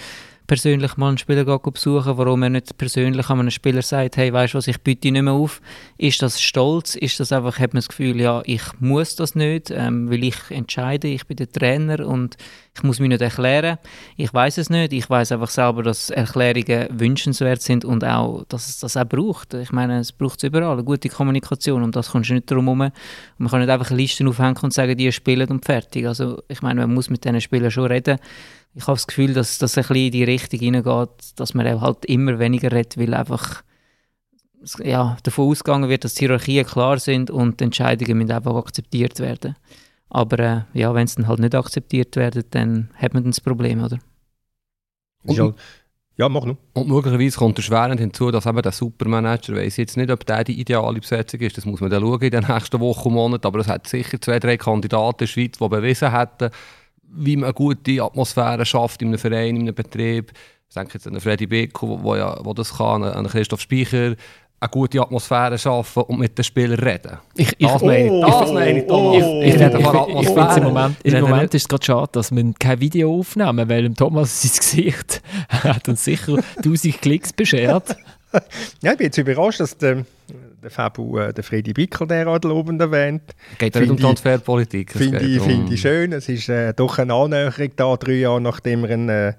[0.47, 4.53] persönlich mal einen Spieler besuchen warum er nicht persönlich an einem Spieler sagt, hey, weißt
[4.53, 5.61] du was, ich biete nicht mehr auf.
[5.97, 6.95] Ist das Stolz?
[6.95, 10.37] Ist das einfach, hat man das Gefühl, ja, ich muss das nicht, ähm, weil ich
[10.49, 12.37] entscheide, ich bin der Trainer und
[12.77, 13.77] ich muss mich nicht erklären.
[14.17, 14.93] Ich weiß es nicht.
[14.93, 19.55] Ich weiß einfach selber, dass Erklärungen wünschenswert sind und auch, dass es das auch braucht.
[19.55, 22.65] Ich meine, es braucht es überall, eine gute Kommunikation und das kommst du nicht drum
[22.65, 22.91] herum.
[23.37, 26.07] Man kann nicht einfach Listen aufhängen und sagen, die spielen und fertig.
[26.07, 28.19] Also ich meine, man muss mit diesen Spielern schon reden
[28.77, 32.05] ich habe das Gefühl, dass das ein bisschen in die Richtung hineingeht, dass man halt
[32.05, 33.63] immer weniger redet, weil einfach
[34.83, 39.19] ja, davon ausgegangen wird, dass die Hierarchien klar sind und die Entscheidungen müssen einfach akzeptiert
[39.19, 39.55] werden.
[40.09, 43.41] Aber äh, ja, wenn sie dann halt nicht akzeptiert werden, dann hat man dann das
[43.41, 43.97] Problem, oder?
[45.23, 45.55] Und,
[46.17, 46.57] ja, mach nur.
[46.73, 50.59] Und möglicherweise kommt erschwerend hinzu, dass eben der Supermanager weiß jetzt nicht, ob der die
[50.59, 51.57] ideale Besetzung ist.
[51.57, 53.45] Das muss man dann schauen in den nächsten Wochen und Monaten.
[53.45, 56.49] Aber es hat sicher zwei, drei Kandidaten in der Schweiz, die bewiesen hätten,
[57.09, 60.31] wie man eine gute Atmosphäre schafft in einem Verein, in einem Betrieb.
[60.69, 64.15] Ich denke jetzt an Freddy Beko, wo, wo, ja, wo das kann, an Christoph Speicher,
[64.59, 67.17] eine gute Atmosphäre schaffen und mit den Spielern reden.
[67.35, 69.23] Ich, ich, das meine ich, das meine ich, Thomas.
[69.23, 70.57] Ich, ich, rede von Atmosphäre.
[70.57, 74.41] Im Moment, im Moment ist es gerade schade, dass wir kein Video aufnehmen, weil Thomas
[74.41, 77.95] sein Gesicht hat uns sicher 1000 Klicks beschert.
[78.81, 80.05] ja, ich bin jetzt überrascht, dass der,
[80.61, 83.23] der Fabu, äh, der Freddy Bickel derart lobend erwähnt.
[83.57, 84.91] Geht ja nicht um Transferpolitik.
[84.91, 85.47] Finde ich, um...
[85.47, 86.11] find ich schön.
[86.13, 89.33] Es ist äh, doch eine Annäherung da, drei Jahre nachdem er einen, äh,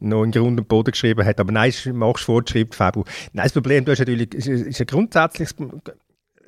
[0.00, 1.40] noch einen Grund und Boden geschrieben hat.
[1.40, 3.04] Aber nein, machst fortschritt, Fabu.
[3.32, 5.54] Nein, das Problem du hast natürlich, ist, ist ein grundsätzliches,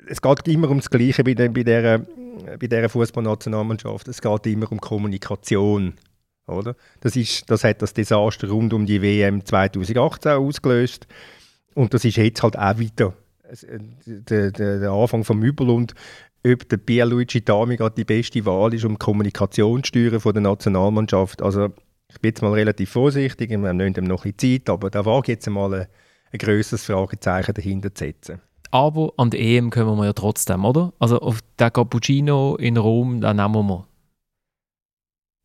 [0.07, 4.07] es geht immer ums Gleiche bei, der, bei dieser, bei dieser Fußballnationalmannschaft.
[4.07, 5.93] Es geht immer um Kommunikation.
[6.47, 6.75] Oder?
[7.01, 11.07] Das, ist, das hat das Desaster rund um die WM 2018 ausgelöst.
[11.75, 13.13] Und das ist jetzt halt auch wieder
[14.05, 15.93] der, der, der Anfang vom Übel und
[16.45, 20.33] ob der Pierluigi Dami gerade die beste Wahl ist, um die Kommunikation zu steuern von
[20.33, 21.41] der Nationalmannschaft.
[21.41, 21.69] Also
[22.09, 25.05] ich bin jetzt mal relativ vorsichtig, wir nehmen ihm noch ein bisschen Zeit, aber da
[25.05, 25.87] wage jetzt mal ein,
[26.31, 28.41] ein grösseres Fragezeichen dahinter zu setzen.
[28.71, 30.93] Aber an der EM kommen wir ja trotzdem, oder?
[30.99, 33.87] Also auf den Cappuccino in Rom, den nehmen wir.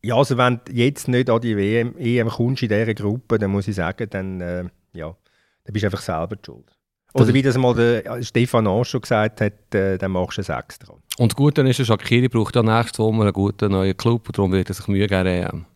[0.02, 3.50] Ja, also wenn du jetzt nicht an die WM, EM kommst in dieser Gruppe, dann
[3.50, 5.16] muss ich sagen, dann, äh, ja,
[5.64, 6.70] dann bist du einfach selber schuld.
[7.14, 10.48] Oder wie das mal der Stefan Ansch schon gesagt hat, äh, dann machst du es
[10.48, 10.94] extra.
[11.16, 14.36] Und gut, dann ist der Shakiri braucht ja nächstes Sommer einen guten neuen Club und
[14.36, 15.66] darum wird er sich Mühe geben.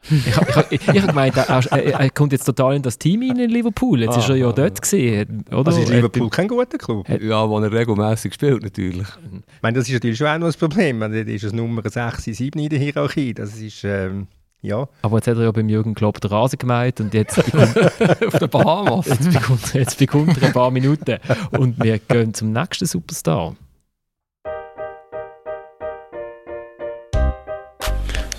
[0.10, 3.22] ich habe ich, ich, hab gemeint, er, er, er, kommt jetzt total in das Team
[3.22, 4.00] in Liverpool.
[4.00, 5.66] Jetzt ah, ist er ja dort gesehen, oder?
[5.66, 7.08] Also ist Liverpool kein guter Club?
[7.20, 9.08] Ja, wo er regelmäßig spielt natürlich.
[9.08, 11.00] Ich meine, das ist natürlich schon auch noch das Problem.
[11.00, 13.34] Das ist es Nummer 6, 7 in der Hierarchie.
[13.34, 13.82] Das ist...
[13.82, 14.28] Ähm
[14.62, 14.88] ja.
[15.02, 18.48] Aber jetzt hat er ja beim Jürgen Klopp den Rasen gemeint und jetzt auf den
[18.48, 19.06] Bahamas.
[19.06, 21.18] Jetzt bekommt, jetzt bekommt er ein paar Minuten.
[21.52, 23.54] Und wir gehen zum nächsten Superstar.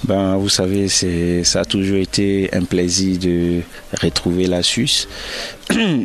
[0.09, 0.87] Ben, vous savez,
[1.43, 3.61] ça a toujours été un plaisir de
[4.01, 5.07] retrouver la Suisse.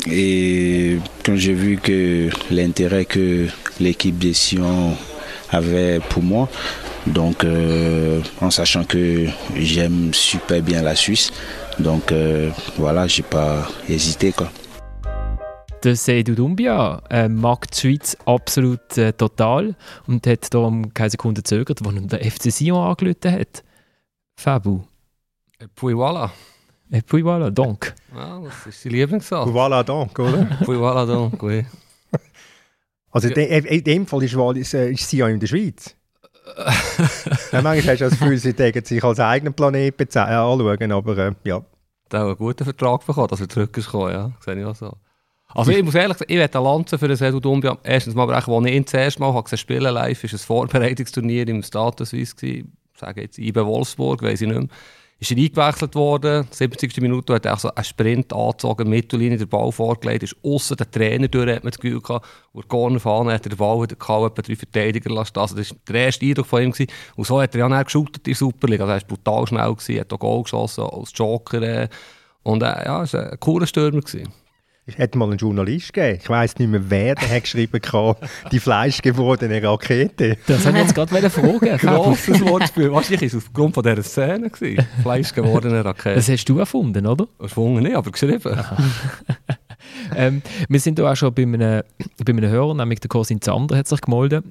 [0.06, 3.46] Et quand j'ai vu que l'intérêt que
[3.80, 4.94] l'équipe des Sion
[5.54, 6.48] avait pour moi,
[7.06, 11.32] donc euh, en sachant que j'aime super bien la Suisse,
[11.78, 14.50] donc euh, voilà, j'ai pas hésité quoi.
[15.82, 19.74] Der Seydou Dumbia äh, mag die Schweiz absolut äh, total
[20.08, 23.64] und hat darum keine Sekunde gezögert, als er der FC Sion angelötet hat.
[24.34, 24.80] Fabu.
[25.60, 26.30] Et puis voilà.
[26.90, 27.94] Et puis voilà, donc.
[28.14, 29.48] Ja, das ist die Lieblingssatz.
[29.50, 30.46] Voilà donc, oder?
[30.64, 31.64] puis voilà donc, oui.
[33.14, 35.94] Also in, in dem Fall ist, ist, äh, ist sie ja in der Schweiz.
[37.52, 41.18] ja, manchmal hast du das Gefühl, sie denken sich als eigenen Planet äh, anschauen, aber
[41.18, 41.62] äh, ja.
[42.08, 44.32] Da hat einen guten Vertrag bekommen, dass er zurück ist gekommen, ja.
[44.40, 44.92] Sehe ich auch so.
[45.48, 47.78] Also ich muss ehrlich sagen, ich werde eine Lanze für den Sedu Dumbia.
[47.84, 51.62] Erstens mal, als ich ihn das erste Mal habe spielen live, war ein Vorbereitungsturnier im
[51.62, 52.34] Status Suisse
[52.96, 54.68] sage jetzt IBE Wolfsburg, weiß ich nicht mehr,
[55.24, 56.46] ist er eingewechselt worden.
[56.50, 57.00] 70.
[57.00, 61.28] Minute hat er so einen Sprint angezogen, Mittellinie der Ball vorgelegt, ist außen der Trainer
[61.28, 64.38] durch, hat man das Gefühl gehabt, er Corner fahren hat er den Ball wieder gehabt,
[64.38, 65.38] etwa drei Verteidiger lassen.
[65.38, 66.72] Also das war der erste Eindruck von ihm.
[66.72, 66.92] Gewesen.
[67.16, 68.84] Und so hat er ja dann geschootet in der Superliga.
[68.84, 71.62] Also er war brutal schnell, gewesen, hat auch Goal geschossen als Joker.
[71.62, 71.88] Äh,
[72.42, 74.00] und äh, ja, er war ein cooler Stürmer.
[74.00, 74.43] Gewesen.
[74.86, 76.18] Es hätte mal einen Journalist gegeben.
[76.22, 78.18] Ich weiss nicht mehr, wer der hat geschrieben hat,
[78.52, 80.36] die fleischgewordene Rakete.
[80.46, 81.78] Das habe ich jetzt gerade fragen.
[81.78, 82.92] Grosses Wortspiel.
[82.92, 84.50] Wahrscheinlich war es aufgrund von dieser Szene.
[84.50, 84.86] Gewesen.
[85.00, 86.16] Fleischgewordene Rakete.
[86.16, 87.26] Das hast du erfunden, oder?
[87.38, 88.42] Erfunden nicht, aber geschrieben.
[90.16, 91.82] ähm, wir sind da auch schon bei einem,
[92.22, 94.44] bei einem Hörer, nämlich der Corsin Zander hat sich gemeldet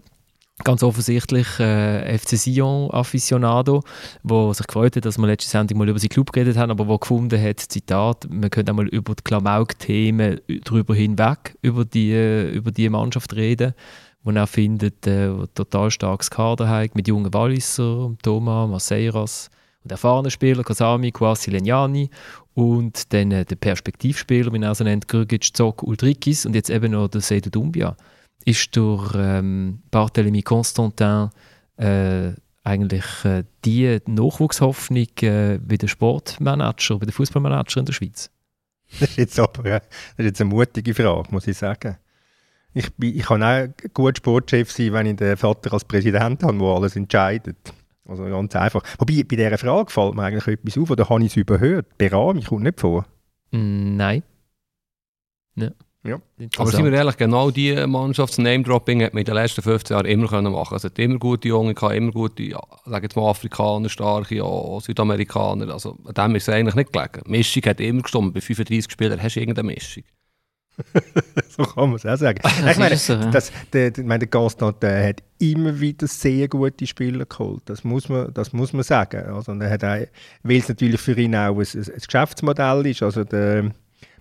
[0.63, 3.83] ganz offensichtlich äh, FC Sion Aficionado,
[4.21, 6.87] wo sich gefreut hat, dass wir letzte Sendung mal über seinen Club geredet haben, aber
[6.87, 12.51] wo gefunden hat, Zitat, man könnte einmal über die Klamauk-Themen drüber hinweg über die, äh,
[12.51, 13.73] über die Mannschaft reden,
[14.23, 19.49] wo er findet, äh, total starkes Kader hat, mit jungen Walliser, Thomas, Maceiras
[19.83, 22.09] und erfahrenen Spielern, Kasami, Kwasi Legnani
[22.53, 26.91] und dann äh, der Perspektivspieler, wie er so nennt, Grgic, Zok, Ulrikis und jetzt eben
[26.91, 27.97] noch der Seydou Dumbia
[28.45, 31.29] ist durch ähm, Barthélemy Constantin
[31.77, 38.29] äh, eigentlich äh, die Nachwuchshoffnung äh, wie der Sportmanager, wie der Fußballmanager in der Schweiz?
[38.99, 39.81] Das ist jetzt aber das
[40.17, 41.97] ist jetzt eine mutige Frage, muss ich sagen.
[42.75, 46.57] Ich, bin, ich kann auch gut Sportchef sein, wenn ich den Vater als Präsident habe,
[46.57, 47.73] der alles entscheidet.
[48.05, 48.83] Also ganz einfach.
[48.99, 51.97] Wobei, bei dieser Frage fällt mir eigentlich etwas auf, oder habe ich es überhört?
[51.97, 53.05] Berami kommt nicht vor.
[53.51, 54.23] Mm, nein.
[55.55, 55.69] Ja.
[56.05, 56.19] Ja.
[56.57, 60.27] Aber sind wir ehrlich, genau diese Mannschafts-Name-Dropping hat man in den letzten 15 Jahren immer
[60.27, 63.29] können machen Also es hat immer gute Junge gehabt, immer gute, ja, sagen jetzt mal
[63.29, 65.71] Afrikaner, starke, ja, Südamerikaner.
[65.71, 67.21] Also an dem ist es eigentlich nicht gelegen.
[67.25, 68.33] Mischung hat immer gestimmt.
[68.33, 70.03] Bei 35 Spielern hast du irgendeine Mischung.
[71.49, 72.41] so kann man es auch sagen.
[72.69, 73.31] ich meine, so, ja.
[73.31, 77.61] das, der, der, meine, der Gaston der hat immer wieder sehr gute Spieler geholt.
[77.65, 79.23] Das muss man, das muss man sagen.
[79.27, 80.05] Also, er hat auch,
[80.41, 83.03] weil es natürlich für ihn auch ein, ein Geschäftsmodell ist.
[83.03, 83.71] Also der,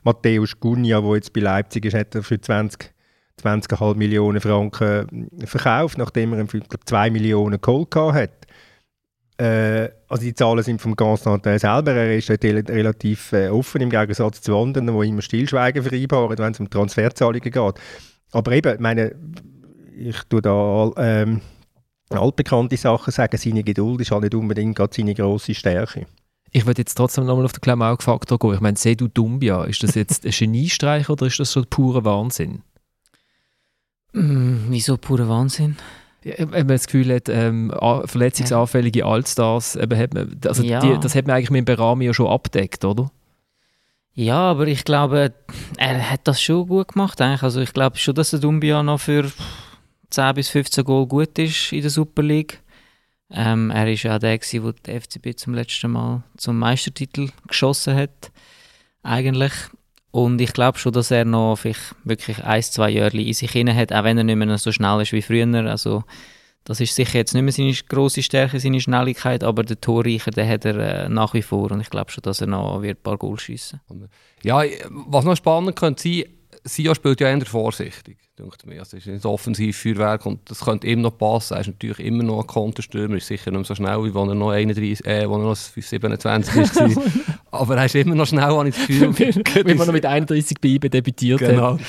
[0.02, 2.92] Matthäus Gunja, der jetzt bei Leipzig ist, hat er für 20
[3.40, 8.46] 20,5 Millionen Franken verkauft, nachdem er im 2 Millionen geholt hat.
[9.38, 11.92] Äh, also die Zahlen sind vom Constantin selber.
[11.92, 16.60] Er ist relativ äh, offen im Gegensatz zu anderen, die immer Stillschweigen vereinbaren, wenn es
[16.60, 17.74] um Transferzahlungen geht.
[18.32, 19.14] Aber eben, meine,
[19.96, 21.40] ich tue da ähm,
[22.10, 26.06] altbekannte Sachen sagen, seine Geduld ist halt nicht unbedingt seine grosse Stärke.
[26.52, 28.54] Ich würde jetzt trotzdem nochmal auf den Klamauk-Faktor gehen.
[28.54, 32.62] Ich meine, Sedu Dumbia, ist das jetzt ein Geniestreich oder ist das so purer Wahnsinn?
[34.12, 35.76] Mm, wieso purer Wahnsinn?
[36.24, 37.72] Ja, wenn man das Gefühl hat, ähm,
[38.04, 39.06] verletzungsanfällige ja.
[39.06, 40.78] Allstars, eben hat man, also ja.
[40.80, 43.10] die, das hat man eigentlich mit dem Berami ja schon abdeckt, oder?
[44.14, 45.32] Ja, aber ich glaube,
[45.78, 47.20] er hat das schon gut gemacht.
[47.20, 47.42] Eigentlich.
[47.42, 49.32] Also ich glaube schon, dass der Dumbia noch für
[50.10, 52.61] 10 bis 15 Goal gut ist in der Super League.
[53.34, 58.30] Ähm, er war auch der, der die FCB zum letzten Mal zum Meistertitel geschossen hat.
[59.02, 59.52] Eigentlich.
[60.10, 63.76] Und ich glaube schon, dass er noch vielleicht wirklich ein, zwei Jahre in sich hinein
[63.76, 65.46] hat, auch wenn er nicht mehr so schnell ist wie früher.
[65.64, 66.04] Also,
[66.64, 70.48] das ist sicher jetzt nicht mehr seine grosse Stärke, seine Schnelligkeit, aber der Torreicher, den
[70.48, 73.02] hat er äh, nach wie vor und ich glaube schon, dass er noch wird ein
[73.02, 73.80] paar Goals schiessen
[74.42, 76.24] Ja, was noch spannend könnte sein,
[76.64, 78.18] Sia spielt ja eher vorsichtig.
[78.38, 78.80] Denkt mir.
[78.80, 81.54] Also, es ist ein Offensivfeuerwerk und das könnte ihm noch passen.
[81.54, 84.28] Er ist natürlich immer noch ein Konterstürmer, ist sicher nicht mehr so schnell, wie wenn
[84.28, 87.02] er noch 31, äh, wo er noch 27 war.
[87.50, 89.14] Aber er ist immer noch schnell, habe ich das Gefühl.
[89.66, 91.74] Wie man noch mit 31 bei IBE debütiert Genau.
[91.74, 91.80] hat.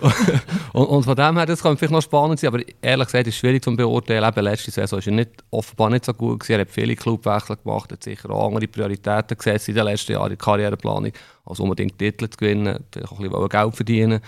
[0.72, 3.34] und, und von dem her, das kann vielleicht noch spannend sein, aber ehrlich gesagt ist
[3.34, 4.28] es schwierig zu beurteilen.
[4.28, 6.54] Eben letzte Saison ist er nicht, offenbar nicht so gut gewesen.
[6.54, 10.24] Er hat viele Clubwechsel gemacht, hat sicher auch andere Prioritäten gesetzt in den letzten Jahren
[10.24, 11.12] in der Karriereplanung,
[11.44, 14.20] als unbedingt Titel zu gewinnen, vielleicht auch ein bisschen Geld verdienen.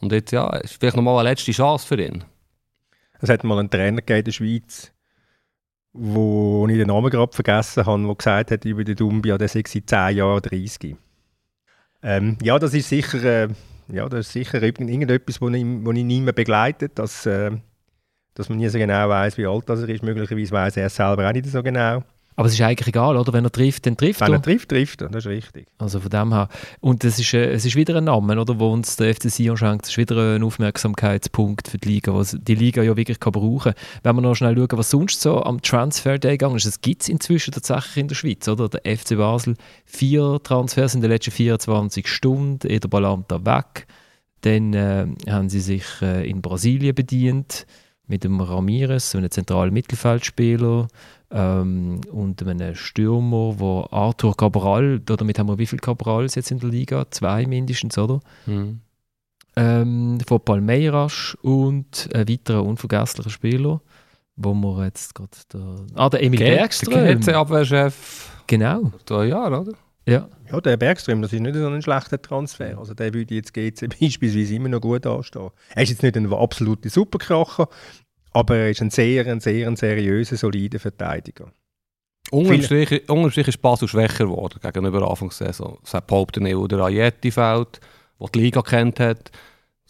[0.00, 2.24] Und jetzt, ja, ist vielleicht nochmal eine letzte Chance für ihn.
[3.20, 4.92] Es hat mal einen Trainer in der Schweiz,
[5.92, 9.64] wo ich den Namen gerade vergessen habe, der gesagt hat über den Dumbia, der sei
[9.66, 10.96] seit 10 Jahren 30.
[12.02, 13.48] Ähm, ja, das ist sicher, äh,
[13.88, 15.48] ja, das ist sicher irgend- irgendetwas, ich, wo
[15.92, 17.50] ich nicht mehr begleitet, dass, äh,
[18.34, 20.04] dass man nie so genau weiß, wie alt er ist.
[20.04, 22.04] Möglicherweise weiß er selber auch nicht so genau.
[22.38, 23.32] Aber es ist eigentlich egal, oder?
[23.32, 24.34] Wenn er trifft, dann trifft Wenn er.
[24.34, 25.66] er trifft, trifft er, das ist richtig.
[25.76, 26.48] Also von dem her.
[26.78, 29.56] Und das ist, äh, es ist wieder ein Name, oder, wo uns der FC Sion
[29.56, 29.86] schenkt.
[29.86, 33.72] Es ist wieder ein Aufmerksamkeitspunkt für die Liga, was die Liga ja wirklich kann brauchen
[33.72, 34.00] kann.
[34.04, 37.02] Wenn wir noch schnell schauen, was sonst so am Transfer Day gegangen ist, das gibt
[37.02, 38.68] es inzwischen tatsächlich in der Schweiz, oder?
[38.68, 43.88] Der FC Basel, vier Transfers in den letzten 24 Stunden, Eder Balanta weg.
[44.42, 47.66] Dann äh, haben sie sich äh, in Brasilien bedient
[48.06, 50.86] mit dem Ramirez, so einem zentralen Mittelfeldspieler
[51.30, 56.58] ähm, und einem Stürmer, wo Arthur Cabral, damit haben wir wie viele Cabrals jetzt in
[56.58, 57.06] der Liga?
[57.10, 58.20] Zwei mindestens, oder?
[58.46, 58.80] Hm.
[59.56, 63.80] Ähm, von Palmeiras und ein weiterer unvergesslicher Spieler,
[64.36, 65.76] wo wir jetzt gerade da...
[65.94, 66.94] Ah, der Emil Bergström.
[66.94, 69.72] Der GC-Abwehrchef Genau, vor zwei Jahren, oder?
[70.06, 70.28] ja.
[70.50, 72.78] Ja, der Bergström, das ist nicht so ein schlechter Transfer.
[72.78, 75.50] Also der würde jetzt GC beispielsweise immer noch gut anstehen.
[75.74, 77.68] Er ist jetzt nicht ein absoluter Superkracher,
[78.32, 81.52] aber er ist ein sehr, ein sehr ein seriöser, solider Verteidiger.
[82.30, 85.78] Unterm Strich, ist Basel schwächer geworden gegenüber Anfangssaison.
[85.82, 87.80] Es hat behauptet der Ajetti fällt,
[88.20, 89.30] der die Liga kennt hat.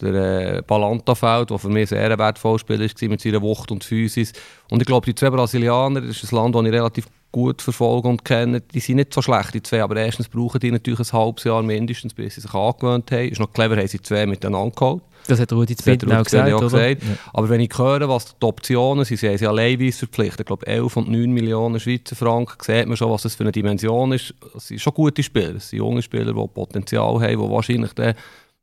[0.01, 3.73] Der äh, Balanta fällt, der für mich ein sehr wertvoller Spieler war mit seiner Wucht
[3.73, 4.33] und Physis.
[4.71, 8.09] Und ich glaube, die zwei Brasilianer, das ist ein Land, das ich relativ gut verfolge
[8.09, 9.83] und kenne, die sind nicht so schlecht, die zwei.
[9.83, 13.29] Aber erstens brauchen die natürlich ein halbes Jahr mindestens, bis sie sich angewöhnt haben.
[13.29, 15.03] Ist noch clever, haben sie zwei miteinander geholt.
[15.27, 17.03] Das hat Rudi Das hat Zbinden auch gesagt, auch gesagt.
[17.35, 20.41] Aber wenn ich höre, was die Optionen sind, sie haben sie alleinweise verpflichtet.
[20.41, 23.53] Ich glaube, 11 und 9 Millionen Schweizer Franken, sieht man schon, was das für eine
[23.53, 24.35] Dimension ist.
[24.57, 25.57] Es sind schon gute Spieler.
[25.57, 28.15] Es sind junge Spieler, die Potenzial haben, die wahrscheinlich dann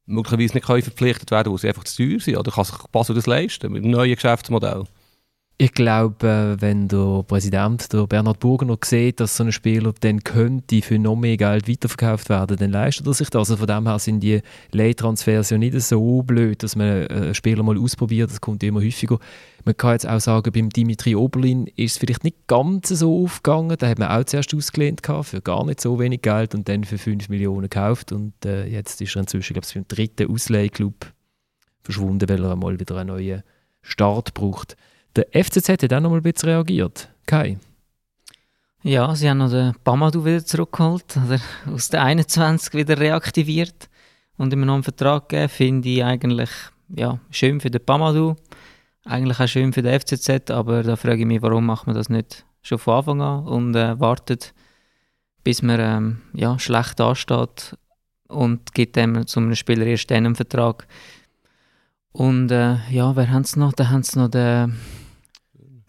[0.08, 2.38] möglicherweise nicht können verpflichtet werden weil sie einfach zu teuer sind.
[2.38, 4.86] Oder kann sich Basel das leisten mit dem neuen Geschäftsmodell?
[5.58, 10.22] Ich glaube, äh, wenn der Präsident, der Bernhard Burgener, sieht, dass so ein Spieler dann
[10.22, 13.50] könnte für noch mehr Geld weiterverkauft werden, dann leistet er sich das.
[13.52, 14.42] Also von dem her sind die
[14.74, 18.32] Leihtransfers ja nicht so blöd, dass man äh, einen Spieler mal ausprobiert.
[18.32, 19.18] Das kommt immer häufiger.
[19.64, 23.78] Man kann jetzt auch sagen, beim Dimitri Oberlin ist es vielleicht nicht ganz so aufgegangen.
[23.80, 26.98] Da hat man auch zuerst ausgelehnt für gar nicht so wenig Geld und dann für
[26.98, 28.12] 5 Millionen gekauft.
[28.12, 31.14] Und äh, jetzt ist er inzwischen, glaube ich, den dritten Ausleihclub
[31.82, 33.44] verschwunden, weil er einmal wieder einen neuen
[33.82, 34.76] Start braucht.
[35.16, 37.10] Der FCZ hat auch noch mal ein bisschen reagiert.
[37.26, 37.58] Kai?
[38.84, 41.40] Ja, sie haben noch den Pamadou wieder zurückgeholt, oder
[41.74, 43.90] aus der 21 wieder reaktiviert
[44.38, 45.50] und ihm noch einen Vertrag gegeben.
[45.50, 46.50] Finde ich eigentlich
[46.90, 48.36] ja, schön für den Pamadou,
[49.06, 52.10] eigentlich auch schön für den FCZ, aber da frage ich mich, warum macht man das
[52.10, 54.54] nicht schon von Anfang an und äh, wartet,
[55.44, 57.76] bis man ähm, ja, schlecht ansteht
[58.28, 60.88] und gibt dem zu einem Spieler erst einen Vertrag.
[62.12, 63.74] Und äh, ja, wer haben sie noch?
[63.74, 64.76] Da haben sie noch den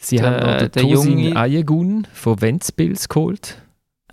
[0.09, 3.61] Sie Der- haben noch den der Tosin junge- Ayegun von Ventspils geholt.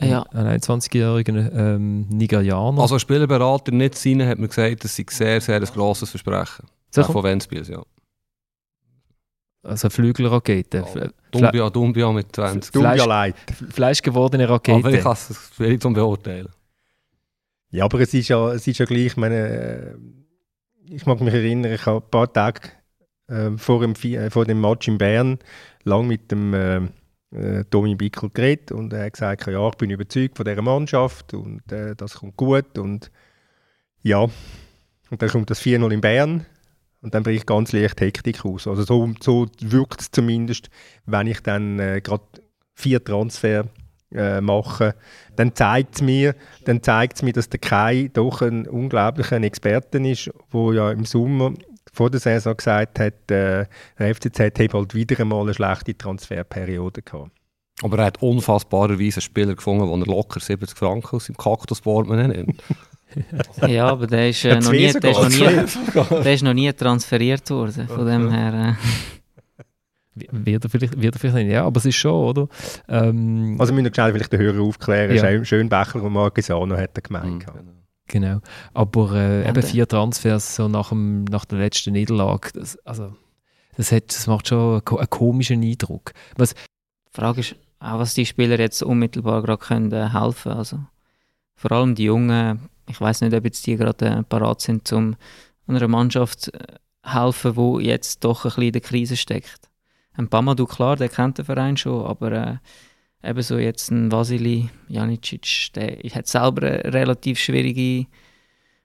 [0.02, 2.82] ja, Ein 21-jähriger ähm, Nigerianer.
[2.82, 6.66] Also Spielerberater nicht sein, hat mir gesagt, das sei sehr, sehr ein grosses Versprechen.
[6.90, 7.12] Sicher?
[7.12, 7.82] Von Ventspils, ja.
[9.64, 10.84] also Flügelrakete.
[11.32, 12.72] Dumbia, Dumbia mit 20.
[12.72, 13.36] Tut mir Fleisch- leid.
[13.70, 15.00] Fleischgewordene Aber ich Rakete.
[15.04, 16.50] kann es schwierig zum beurteilen.
[17.72, 19.96] Ja, aber es ist ja, es ist ja gleich, ich meine, äh,
[20.90, 22.62] ich mag mich erinnern, ich habe ein paar Tage
[23.28, 25.40] äh, vor, dem, äh, vor dem Match in Bern
[25.84, 26.82] lang mit dem äh,
[27.32, 31.34] äh, Tommy Bickel geredet und er hat gesagt, ja, ich bin überzeugt von dieser Mannschaft
[31.34, 33.12] und äh, das kommt gut und
[34.02, 34.28] ja,
[35.10, 36.46] und dann kommt das 4-0 in Bern
[37.02, 38.68] und dann bricht ganz leicht Hektik aus.
[38.68, 40.70] Also so, so wirkt es zumindest,
[41.06, 42.24] wenn ich dann äh, gerade
[42.74, 43.66] vier Transfer
[44.12, 44.96] äh, mache,
[45.36, 50.92] dann zeigt es mir, mir, dass der Kai doch ein unglaublicher Experte ist, wo ja
[50.92, 51.54] im Sommer
[51.94, 53.66] vor der Saison gesagt hat, äh,
[54.00, 57.32] der FCZ hat halt wieder einmal eine schlechte Transferperiode gehabt.
[57.84, 62.28] Aber er hat unfassbarerweise einen Spieler gefunden, der er locker 70 Franken aus dem Kaktusportemonnaie
[62.28, 62.62] nimmt.
[63.68, 66.54] ja, aber der ist, äh, Ja, noch, nie, der, ist noch nie, der ist noch
[66.54, 67.88] nie transferiert worden.
[67.88, 68.76] Von dem her.
[70.16, 72.48] Äh, Wird er vielleicht, wird er vielleicht nicht, ja, aber es ist schon, oder?
[72.88, 75.16] Ähm, Also müssen wir schnell vielleicht den Hörer aufklären.
[75.16, 75.22] Ja.
[75.22, 77.46] Schön, Schönbecher und Marquesano hat er gemeint.
[77.46, 77.83] Mhm.
[78.08, 78.40] Genau.
[78.74, 83.16] Aber äh, eben vier Transfers so nach, dem, nach der letzten Niederlage, das, also,
[83.76, 86.14] das, hat, das macht schon einen, ko- einen komischen Eindruck.
[86.36, 86.60] Was, Die
[87.12, 90.52] Frage ist auch, was die Spieler jetzt unmittelbar gerade können äh, helfen.
[90.52, 90.80] Also
[91.56, 95.16] vor allem die Jungen, ich weiß nicht, ob jetzt die gerade äh, parat sind, um
[95.68, 99.70] einer Mannschaft äh, helfen, wo jetzt doch ein bisschen in der Krise steckt.
[100.16, 102.58] Ein Pamadou, klar, der kennt den Verein schon, aber äh,
[103.24, 108.08] ebenso jetzt ein Vasili Janicic, der hat selber eine relativ schwierige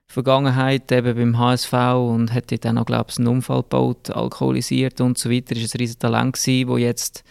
[0.07, 5.01] Vergangenheit eben beim HSV und hat dort auch noch, glaube ich, einen Unfall gebaut, alkoholisiert
[5.01, 5.55] und so weiter.
[5.55, 7.23] Ist ein riesen Talent gewesen, wo jetzt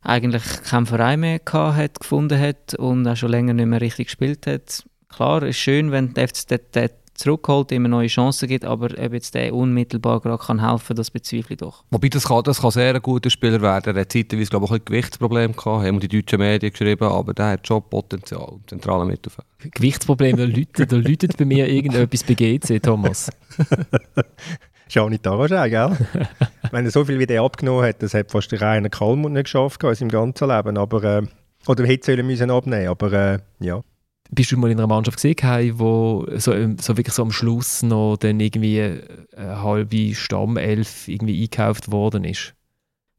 [0.00, 4.46] eigentlich keinen Verein mehr hat, gefunden hat und auch schon länger nicht mehr richtig gespielt
[4.46, 4.84] hat.
[5.08, 6.28] Klar, ist schön, wenn der
[6.74, 10.96] den zurückholt, ihm eine neue Chance gibt, aber ob jetzt der unmittelbar gerade kann helfen,
[10.96, 11.84] das bezweifle ich doch.
[11.90, 13.96] Wobei, das kann, das kann sehr ein guter Spieler werden.
[13.96, 17.50] Er hat zeitweise, glaube ich, ein Gewichtsproblem gehabt, haben die deutschen Medien geschrieben, aber der
[17.50, 19.46] hat schon Potenzial im zentralen Mittelfeld.
[19.58, 23.30] Gewichtsproblem, da läutet, da läutet bei mir irgendetwas bei GC, Thomas.
[24.88, 25.96] Schani Taraschei, gell?
[26.70, 29.44] Wenn er so viel wie der abgenommen hat, das hat fast der Rainer Kalmund nicht
[29.44, 30.78] geschafft in seinem ganzen Leben.
[30.78, 31.22] Aber, äh,
[31.66, 33.82] oder hätte sollen müssen abnehmen aber äh, ja.
[34.30, 37.82] Bist du mal in einer Mannschaft gesehen, wo so, ähm, so wirklich so am Schluss
[37.82, 39.00] noch dann irgendwie
[39.36, 42.54] eine halbe Stammelf irgendwie eingekauft worden ist?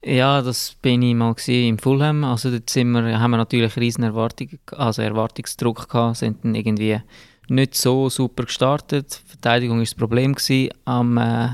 [0.03, 2.23] Ja, das bin ich mal gesehen im Fulham.
[2.23, 7.01] Also dort sind wir, haben wir natürlich riesen Erwartungen, also Erwartungsdruck gehabt, sind dann irgendwie
[7.49, 9.21] nicht so super gestartet.
[9.25, 10.69] Die Verteidigung ist das Problem gewesen.
[10.85, 11.49] Am äh,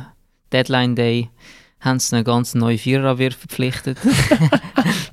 [0.51, 1.29] Deadline Day
[1.79, 3.97] haben sie eine ganz neue Viererabwehr verpflichtet.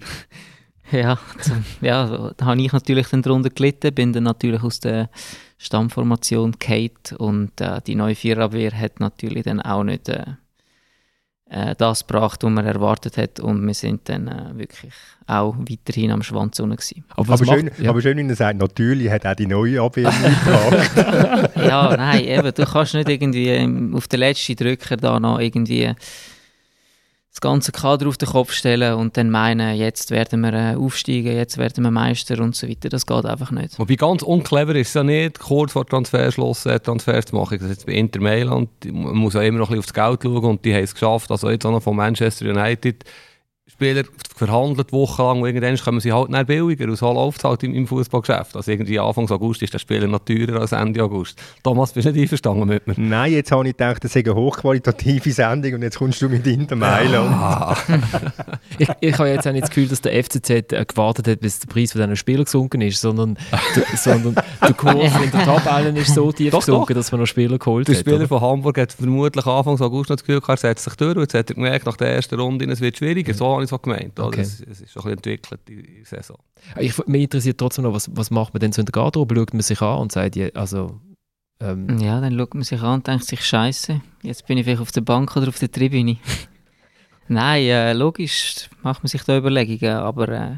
[0.92, 5.10] ja, zum, ja, da habe ich natürlich dann darunter gelitten, bin dann natürlich aus der
[5.58, 10.24] Stammformation Kate und äh, die neue Viererabwehr hat natürlich dann auch nicht äh,
[11.52, 14.92] äh, das gebracht, was man erwartet hat und wir sind dann äh, wirklich
[15.26, 17.04] auch weiterhin am Schwanz unten gewesen.
[17.10, 17.90] Aber, Aber schön, macht, ja.
[17.90, 21.56] aber schön, wenn er sagt, natürlich hat auch die neue Abwehr mitgebracht.
[21.56, 25.92] ja, nein, eben, du kannst nicht irgendwie auf den letzten Drücker da noch irgendwie
[27.32, 31.34] das ganze Kader auf den Kopf stellen und dann meinen, jetzt werden wir äh, aufsteigen,
[31.34, 32.90] jetzt werden wir Meister und so weiter.
[32.90, 33.78] Das geht einfach nicht.
[33.78, 37.58] Wobei ganz unclever ist es ja nicht, kurz vor Transferschluss äh, Transfers zu machen.
[37.58, 40.44] Das jetzt bei Inter Mailand, man muss ja immer noch ein bisschen aufs Geld schauen
[40.44, 41.30] und die haben es geschafft.
[41.30, 43.02] Also jetzt auch noch von Manchester United.
[43.68, 44.02] Spieler
[44.36, 47.74] verhandelt wochenlang und irgendwann kommen sie halt nicht billiger und so läuft es halt im,
[47.74, 48.56] im Fußballgeschäft.
[48.56, 51.40] Also irgendwie Anfang August ist der Spieler noch teurer als Ende August.
[51.62, 52.94] Thomas, bist du nicht einverstanden mit mir?
[52.96, 56.44] Nein, jetzt habe ich gedacht, das sei eine hochqualitative Sendung und jetzt kommst du mit
[56.44, 57.30] Inter Mailand.
[57.32, 57.76] Ah,
[58.78, 61.60] ich, ich habe jetzt auch nicht das Gefühl, dass der FCZ äh, gewartet hat, bis
[61.60, 63.38] der Preis von diesen Spielern gesunken ist, sondern,
[63.74, 67.28] du, sondern der Kurs in der Tabelle ist so tief Doch, gesunken, dass man noch
[67.28, 68.00] Spieler geholt der hat.
[68.00, 68.28] Spieler oder?
[68.28, 71.22] von Hamburg hat vermutlich Anfang August noch das Gefühl gehabt, er setzt sich durch und
[71.22, 73.32] jetzt hat er gemerkt, nach der ersten Runde, es wird schwieriger.
[73.34, 74.18] So habe ich es auch gemeint.
[74.18, 74.40] Okay.
[74.40, 76.36] es, es ist schon ein bisschen entwickelt, die Saison.
[76.78, 79.34] Ich, mich interessiert trotzdem noch, was, was macht man denn so in der Garderobe?
[79.34, 81.00] Schaut man sich an und sagt, ja, also,
[81.60, 84.80] ähm, Ja, dann schaut man sich an und denkt sich, Scheiße, jetzt bin ich vielleicht
[84.80, 86.18] auf der Bank oder auf der Tribüne.
[87.28, 90.56] Nein, äh, logisch macht man sich da Überlegungen, aber äh,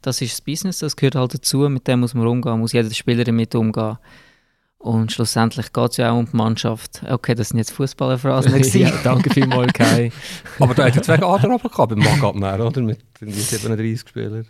[0.00, 2.90] das ist das Business, das gehört halt dazu, mit dem muss man umgehen, muss jeder
[2.92, 3.98] Spieler damit umgehen.
[4.84, 7.02] Und schlussendlich geht es ja auch um die Mannschaft.
[7.08, 8.62] Okay, das sind jetzt Fußballerphrasen.
[8.80, 10.12] ja, danke vielmals, Kai.
[10.60, 12.82] Aber da hat er zwei Garderoben gehabt beim Magabner, oder?
[12.82, 14.46] Mit irgendwie 37 Spielern.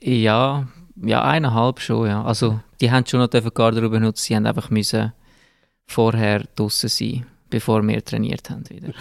[0.00, 0.66] Ja,
[0.96, 2.24] ja, eineinhalb schon, ja.
[2.24, 5.12] Also, die haben schon noch die Garderobe benutzt, sie haben einfach müssen
[5.86, 8.94] vorher draußen sein, bevor wir trainiert haben wieder.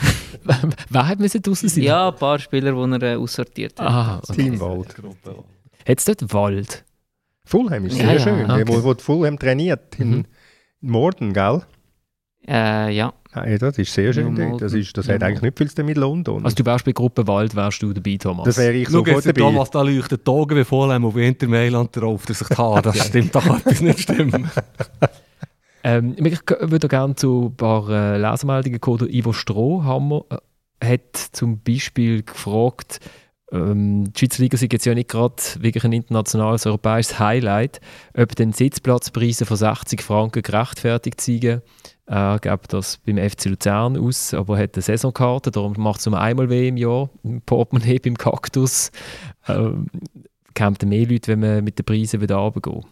[0.89, 1.83] Wer hat müssen draussen sein?
[1.85, 3.87] ja, ein paar Spieler, die er äh, aussortiert hat.
[3.87, 4.41] Ah, okay.
[4.43, 4.93] Teamwald.
[5.87, 6.83] Hat es dort Wald?
[7.45, 8.51] Fulham ist Ja, sehr ja, schön.
[8.51, 8.63] okay.
[8.67, 10.25] Wo, wo die Fulham trainiert, in, Mhm.
[10.81, 11.61] Morden, gell?
[12.47, 13.13] Äh, ja.
[13.33, 14.61] Ja, das ist sehr schön Ja, dort.
[14.61, 16.45] Das, ist, das Ja, hat eigentlich nicht viel zu tun mit London.
[16.45, 18.45] Also du wärst bei Gruppe Wald, wärst du dabei, Thomas?
[18.45, 19.41] das wäre ich Schau sofort dabei.
[19.41, 22.81] Thomas, da leuchtet die Augen wie Vollheim auf Inter Mailand drauf, dass sich die Haare,
[22.83, 24.49] das stimmt doch etwas nicht stimmen.
[25.87, 29.07] Ähm, ich würde gerne zu ein paar äh, Lesermeldungen kommen.
[29.07, 30.25] Ivo Strohhammer
[30.79, 32.99] äh, hat zum Beispiel gefragt,
[33.51, 37.79] ähm, die Schweizer Liga sind jetzt ja nicht gerade wirklich ein internationales europäisches Highlight,
[38.17, 41.61] ob den Sitzplatzpreise von 60 Franken gerechtfertigt seien.
[42.07, 46.05] Er gibt das beim FC Luzern aus, aber er hat eine Saisonkarte, darum macht es
[46.05, 47.09] nur einmal weh im Jahr.
[47.23, 48.91] Im Portemonnaie beim Kaktus.
[49.47, 49.87] Ähm,
[50.57, 52.83] mehr Leute, wenn man mit den Preisen wieder runtergeht.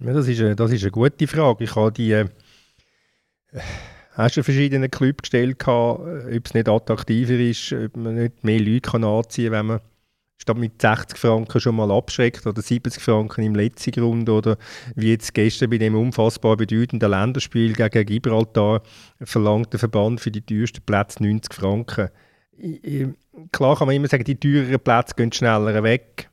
[0.00, 1.64] Ja, das, ist eine, das ist eine gute Frage.
[1.64, 2.26] Ich habe die äh,
[4.14, 8.60] hast du verschiedene Clubs gestellt, äh, ob es nicht attraktiver ist, ob man nicht mehr
[8.60, 9.80] Leute kann anziehen kann, wenn man
[10.36, 14.56] statt mit 60 Franken schon mal abschreckt oder 70 Franken im letzten Grund oder
[14.94, 18.82] wie jetzt gestern bei dem unfassbar bedeutenden Länderspiel gegen Gibraltar
[19.22, 22.08] verlangt der Verband für die teuersten Plätze 90 Franken.
[23.52, 26.28] Klar kann man immer sagen, die teureren Plätze gehen schneller weg,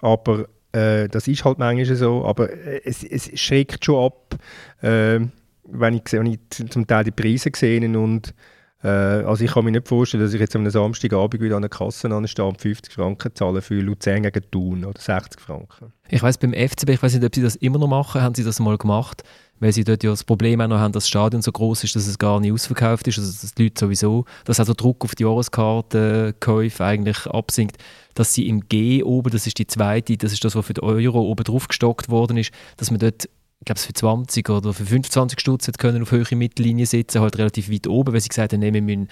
[0.00, 4.38] aber äh, das ist halt manchmal so, aber äh, es, es schreckt schon ab.
[4.82, 5.20] Äh,
[5.68, 6.40] wenn ich, wenn ich
[6.70, 8.34] zum Teil die Preise gesehen und
[8.82, 11.70] äh, also ich kann mir nicht vorstellen, dass ich jetzt am Samstagabend wieder an der
[11.70, 15.92] Kasse anstehe und 50 Franken zahle für Luzern gegen Thun oder 60 Franken.
[16.08, 18.44] Ich weiß beim FCB, ich weiß nicht, ob sie das immer noch machen, haben sie
[18.44, 19.24] das mal gemacht,
[19.58, 21.96] weil sie dort ja das Problem auch noch haben, dass das Stadion so groß ist,
[21.96, 25.14] dass es gar nicht ausverkauft ist, also dass die Leute sowieso, dass der Druck auf
[25.14, 27.78] die Jahreskartenkäufe eigentlich absinkt,
[28.14, 30.84] dass sie im G oben, das ist die zweite, das ist das, was für den
[30.84, 33.28] Euro oben drauf gestockt worden ist, dass man dort
[33.60, 37.70] ich glaube, für 20 oder für 25 Stutz können auf höhere Mittellinie sitzen, halt relativ
[37.70, 39.08] weit oben, weil sie gesagt haben, wir müssen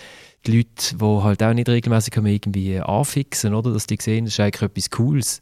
[0.46, 3.72] die Leute, die halt auch nicht regelmäßig kommen, irgendwie anfixen, oder?
[3.72, 5.40] Dass die sehen, das ist eigentlich etwas Cooles.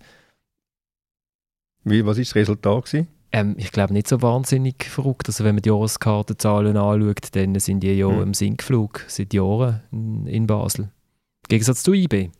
[1.84, 3.06] Wie, was war das Resultat?
[3.32, 5.26] Ähm, ich glaube nicht so wahnsinnig verrückt.
[5.26, 8.22] Also wenn man die Jahreskartenzahlen anschaut, dann sind die ja hm.
[8.22, 10.84] im Sinkflug seit Jahren in, in Basel.
[10.84, 12.30] Im Gegensatz zu IB.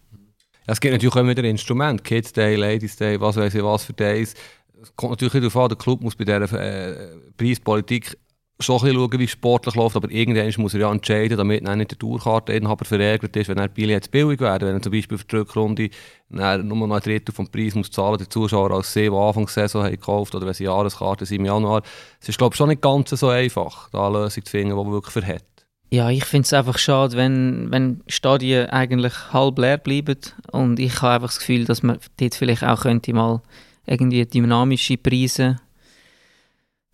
[0.66, 3.94] Es gibt natürlich auch wieder Instrumente, Kids Day, Ladies Day, was weiß ich was für
[3.94, 4.34] Days
[4.82, 8.16] es kommt natürlich darauf an, der Club muss bei dieser äh, Preispolitik
[8.62, 11.66] schon ein bisschen schauen, wie es sportlich läuft, aber irgendwann muss er ja entscheiden, damit
[11.66, 14.68] dann nicht der Tourkarteninhaber verärgert ist, wenn er Billett billig werden.
[14.68, 15.90] Wenn er zum Beispiel für die Rückrunde
[16.28, 19.82] nur noch ein Drittel vom Preis muss zahlen, der Zuschauer als sie, die Anfangs Saison
[19.82, 21.82] haben gekauft oder wenn sie Jahreskarte sind im Januar.
[22.20, 24.76] Es ist glaube ich schon nicht ganz so einfach, da eine Lösung zu finden, die
[24.76, 25.44] man wirklich verhält.
[25.90, 30.16] Ja, ich finde es einfach schade, wenn, wenn Stadien eigentlich halb leer bleiben
[30.50, 33.42] und ich habe einfach das Gefühl, dass man dort vielleicht auch könnte mal
[33.86, 35.58] irgendwie dynamische Preise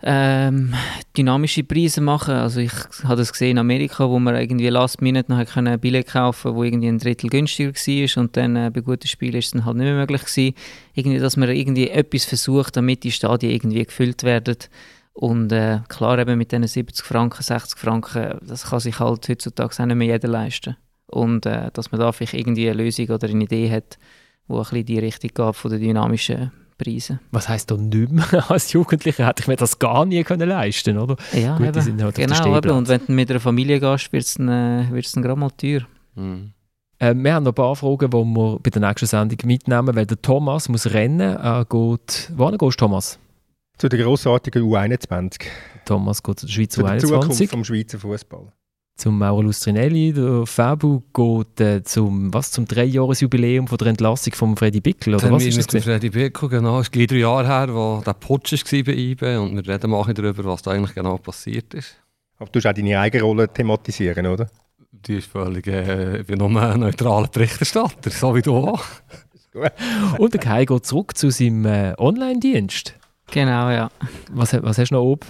[0.03, 0.75] ähm,
[1.17, 2.35] dynamische Preise machen.
[2.35, 2.73] Also ich
[3.03, 6.63] habe das gesehen in Amerika, wo man irgendwie Last Minute noch ein Billett kaufen wo
[6.63, 9.77] irgendwie ein Drittel günstiger war und dann äh, bei guten Spielen ist es dann halt
[9.77, 10.55] nicht mehr möglich gewesen.
[10.95, 14.57] Irgendwie, dass man irgendwie etwas versucht, damit die Stadien irgendwie gefüllt werden.
[15.15, 19.83] Und äh, klar, eben mit diesen 70 Franken, 60 Franken, das kann sich halt heutzutage
[19.83, 20.77] auch nicht mehr jeder leisten.
[21.09, 23.99] Und äh, dass man da vielleicht irgendwie eine Lösung oder eine Idee hat,
[24.49, 27.21] die ein bisschen die Richtung geht von der dynamischen Preise.
[27.33, 28.51] Was heisst da nicht mehr?
[28.51, 31.17] Als Jugendlicher hätte ich mir das gar nie können leisten oder?
[31.33, 31.81] Ja, Gut, eben.
[31.81, 32.57] Sind halt genau.
[32.57, 32.71] Eben.
[32.71, 35.83] Und wenn du mit einer Familie gehst, wird es dann, äh, dann gerade mal teuer.
[36.15, 36.53] Mhm.
[36.99, 40.07] Äh, wir haben noch ein paar Fragen, die wir bei der nächsten Sendung mitnehmen, weil
[40.07, 41.37] der Thomas muss rennen.
[41.37, 43.19] Er geht, wohin gehst du, Thomas?
[43.77, 45.43] Zu der grossartigen U21.
[45.85, 46.99] Thomas geht zu der Schweizer U21.
[46.99, 48.53] Zu der Zukunft vom Schweizer Fußball
[48.99, 50.13] zum Mauro Lustrinelli.
[50.13, 55.31] Der Fabu geht äh, zum, was, zum Dreijahresjubiläum von der Entlassung von Freddy Bickel, oder
[55.31, 55.73] was ist das?
[55.73, 56.81] Mit Freddy Bickel, genau.
[56.81, 59.91] Es ist gleich drei Jahre her, wo der Putsch war bei IBE und wir reden
[59.91, 61.97] mal darüber, was da eigentlich genau passiert ist.
[62.39, 64.51] Aber du hast auch deine eigene Rolle thematisieren, oder?
[64.91, 68.85] Die ist völlig, äh, ich bin nur ein neutraler Berichterstatter, so wie du auch.
[70.19, 72.95] und der Kai geht zurück zu seinem äh, Online-Dienst.
[73.31, 73.91] Genau, ja.
[74.33, 75.27] Was, was hast du noch oben?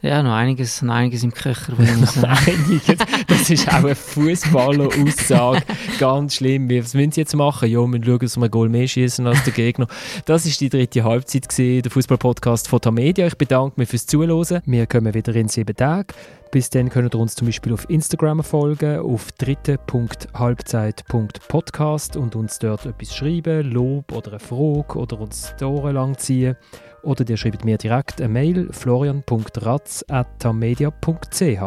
[0.00, 1.72] Ja, noch einiges, noch einiges im Köcher.
[1.76, 2.98] einiges.
[3.26, 5.62] Das ist auch eine Fußballer-Aussage.
[5.98, 6.70] Ganz schlimm.
[6.70, 7.68] Was müssen sie jetzt machen?
[7.68, 9.88] Ja, wir schauen, dass wir ein Goal mehr schießen als der Gegner.
[10.24, 13.26] Das war die dritte Halbzeit, gewesen, der Fußballpodcast von Tamedia.
[13.26, 14.62] Ich bedanke mich fürs Zuhören.
[14.66, 16.06] Wir kommen wieder in sieben Tagen.
[16.50, 22.86] Bis dann könnt ihr uns zum Beispiel auf Instagram folgen, auf dritte.halbzeit.podcast und uns dort
[22.86, 26.56] etwas schreiben, Lob oder eine Frage oder uns die Ohren lang ziehen
[27.02, 31.62] oder ihr schreibt mir direkt eine Mail florian.ratz.tamedia.ch.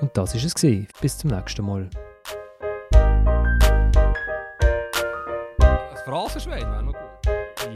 [0.00, 0.86] Und das ist es gewesen.
[1.00, 1.90] Bis zum nächsten Mal.
[5.58, 7.08] Das Phrasenschwein wäre noch gut.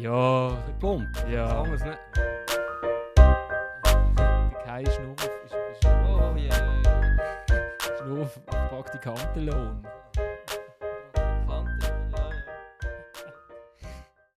[0.01, 0.57] Ja.
[0.79, 1.09] Plump.
[1.29, 1.65] Ja.
[1.65, 1.99] Das nicht.
[8.23, 9.85] Schnurf Praktikantenlohn.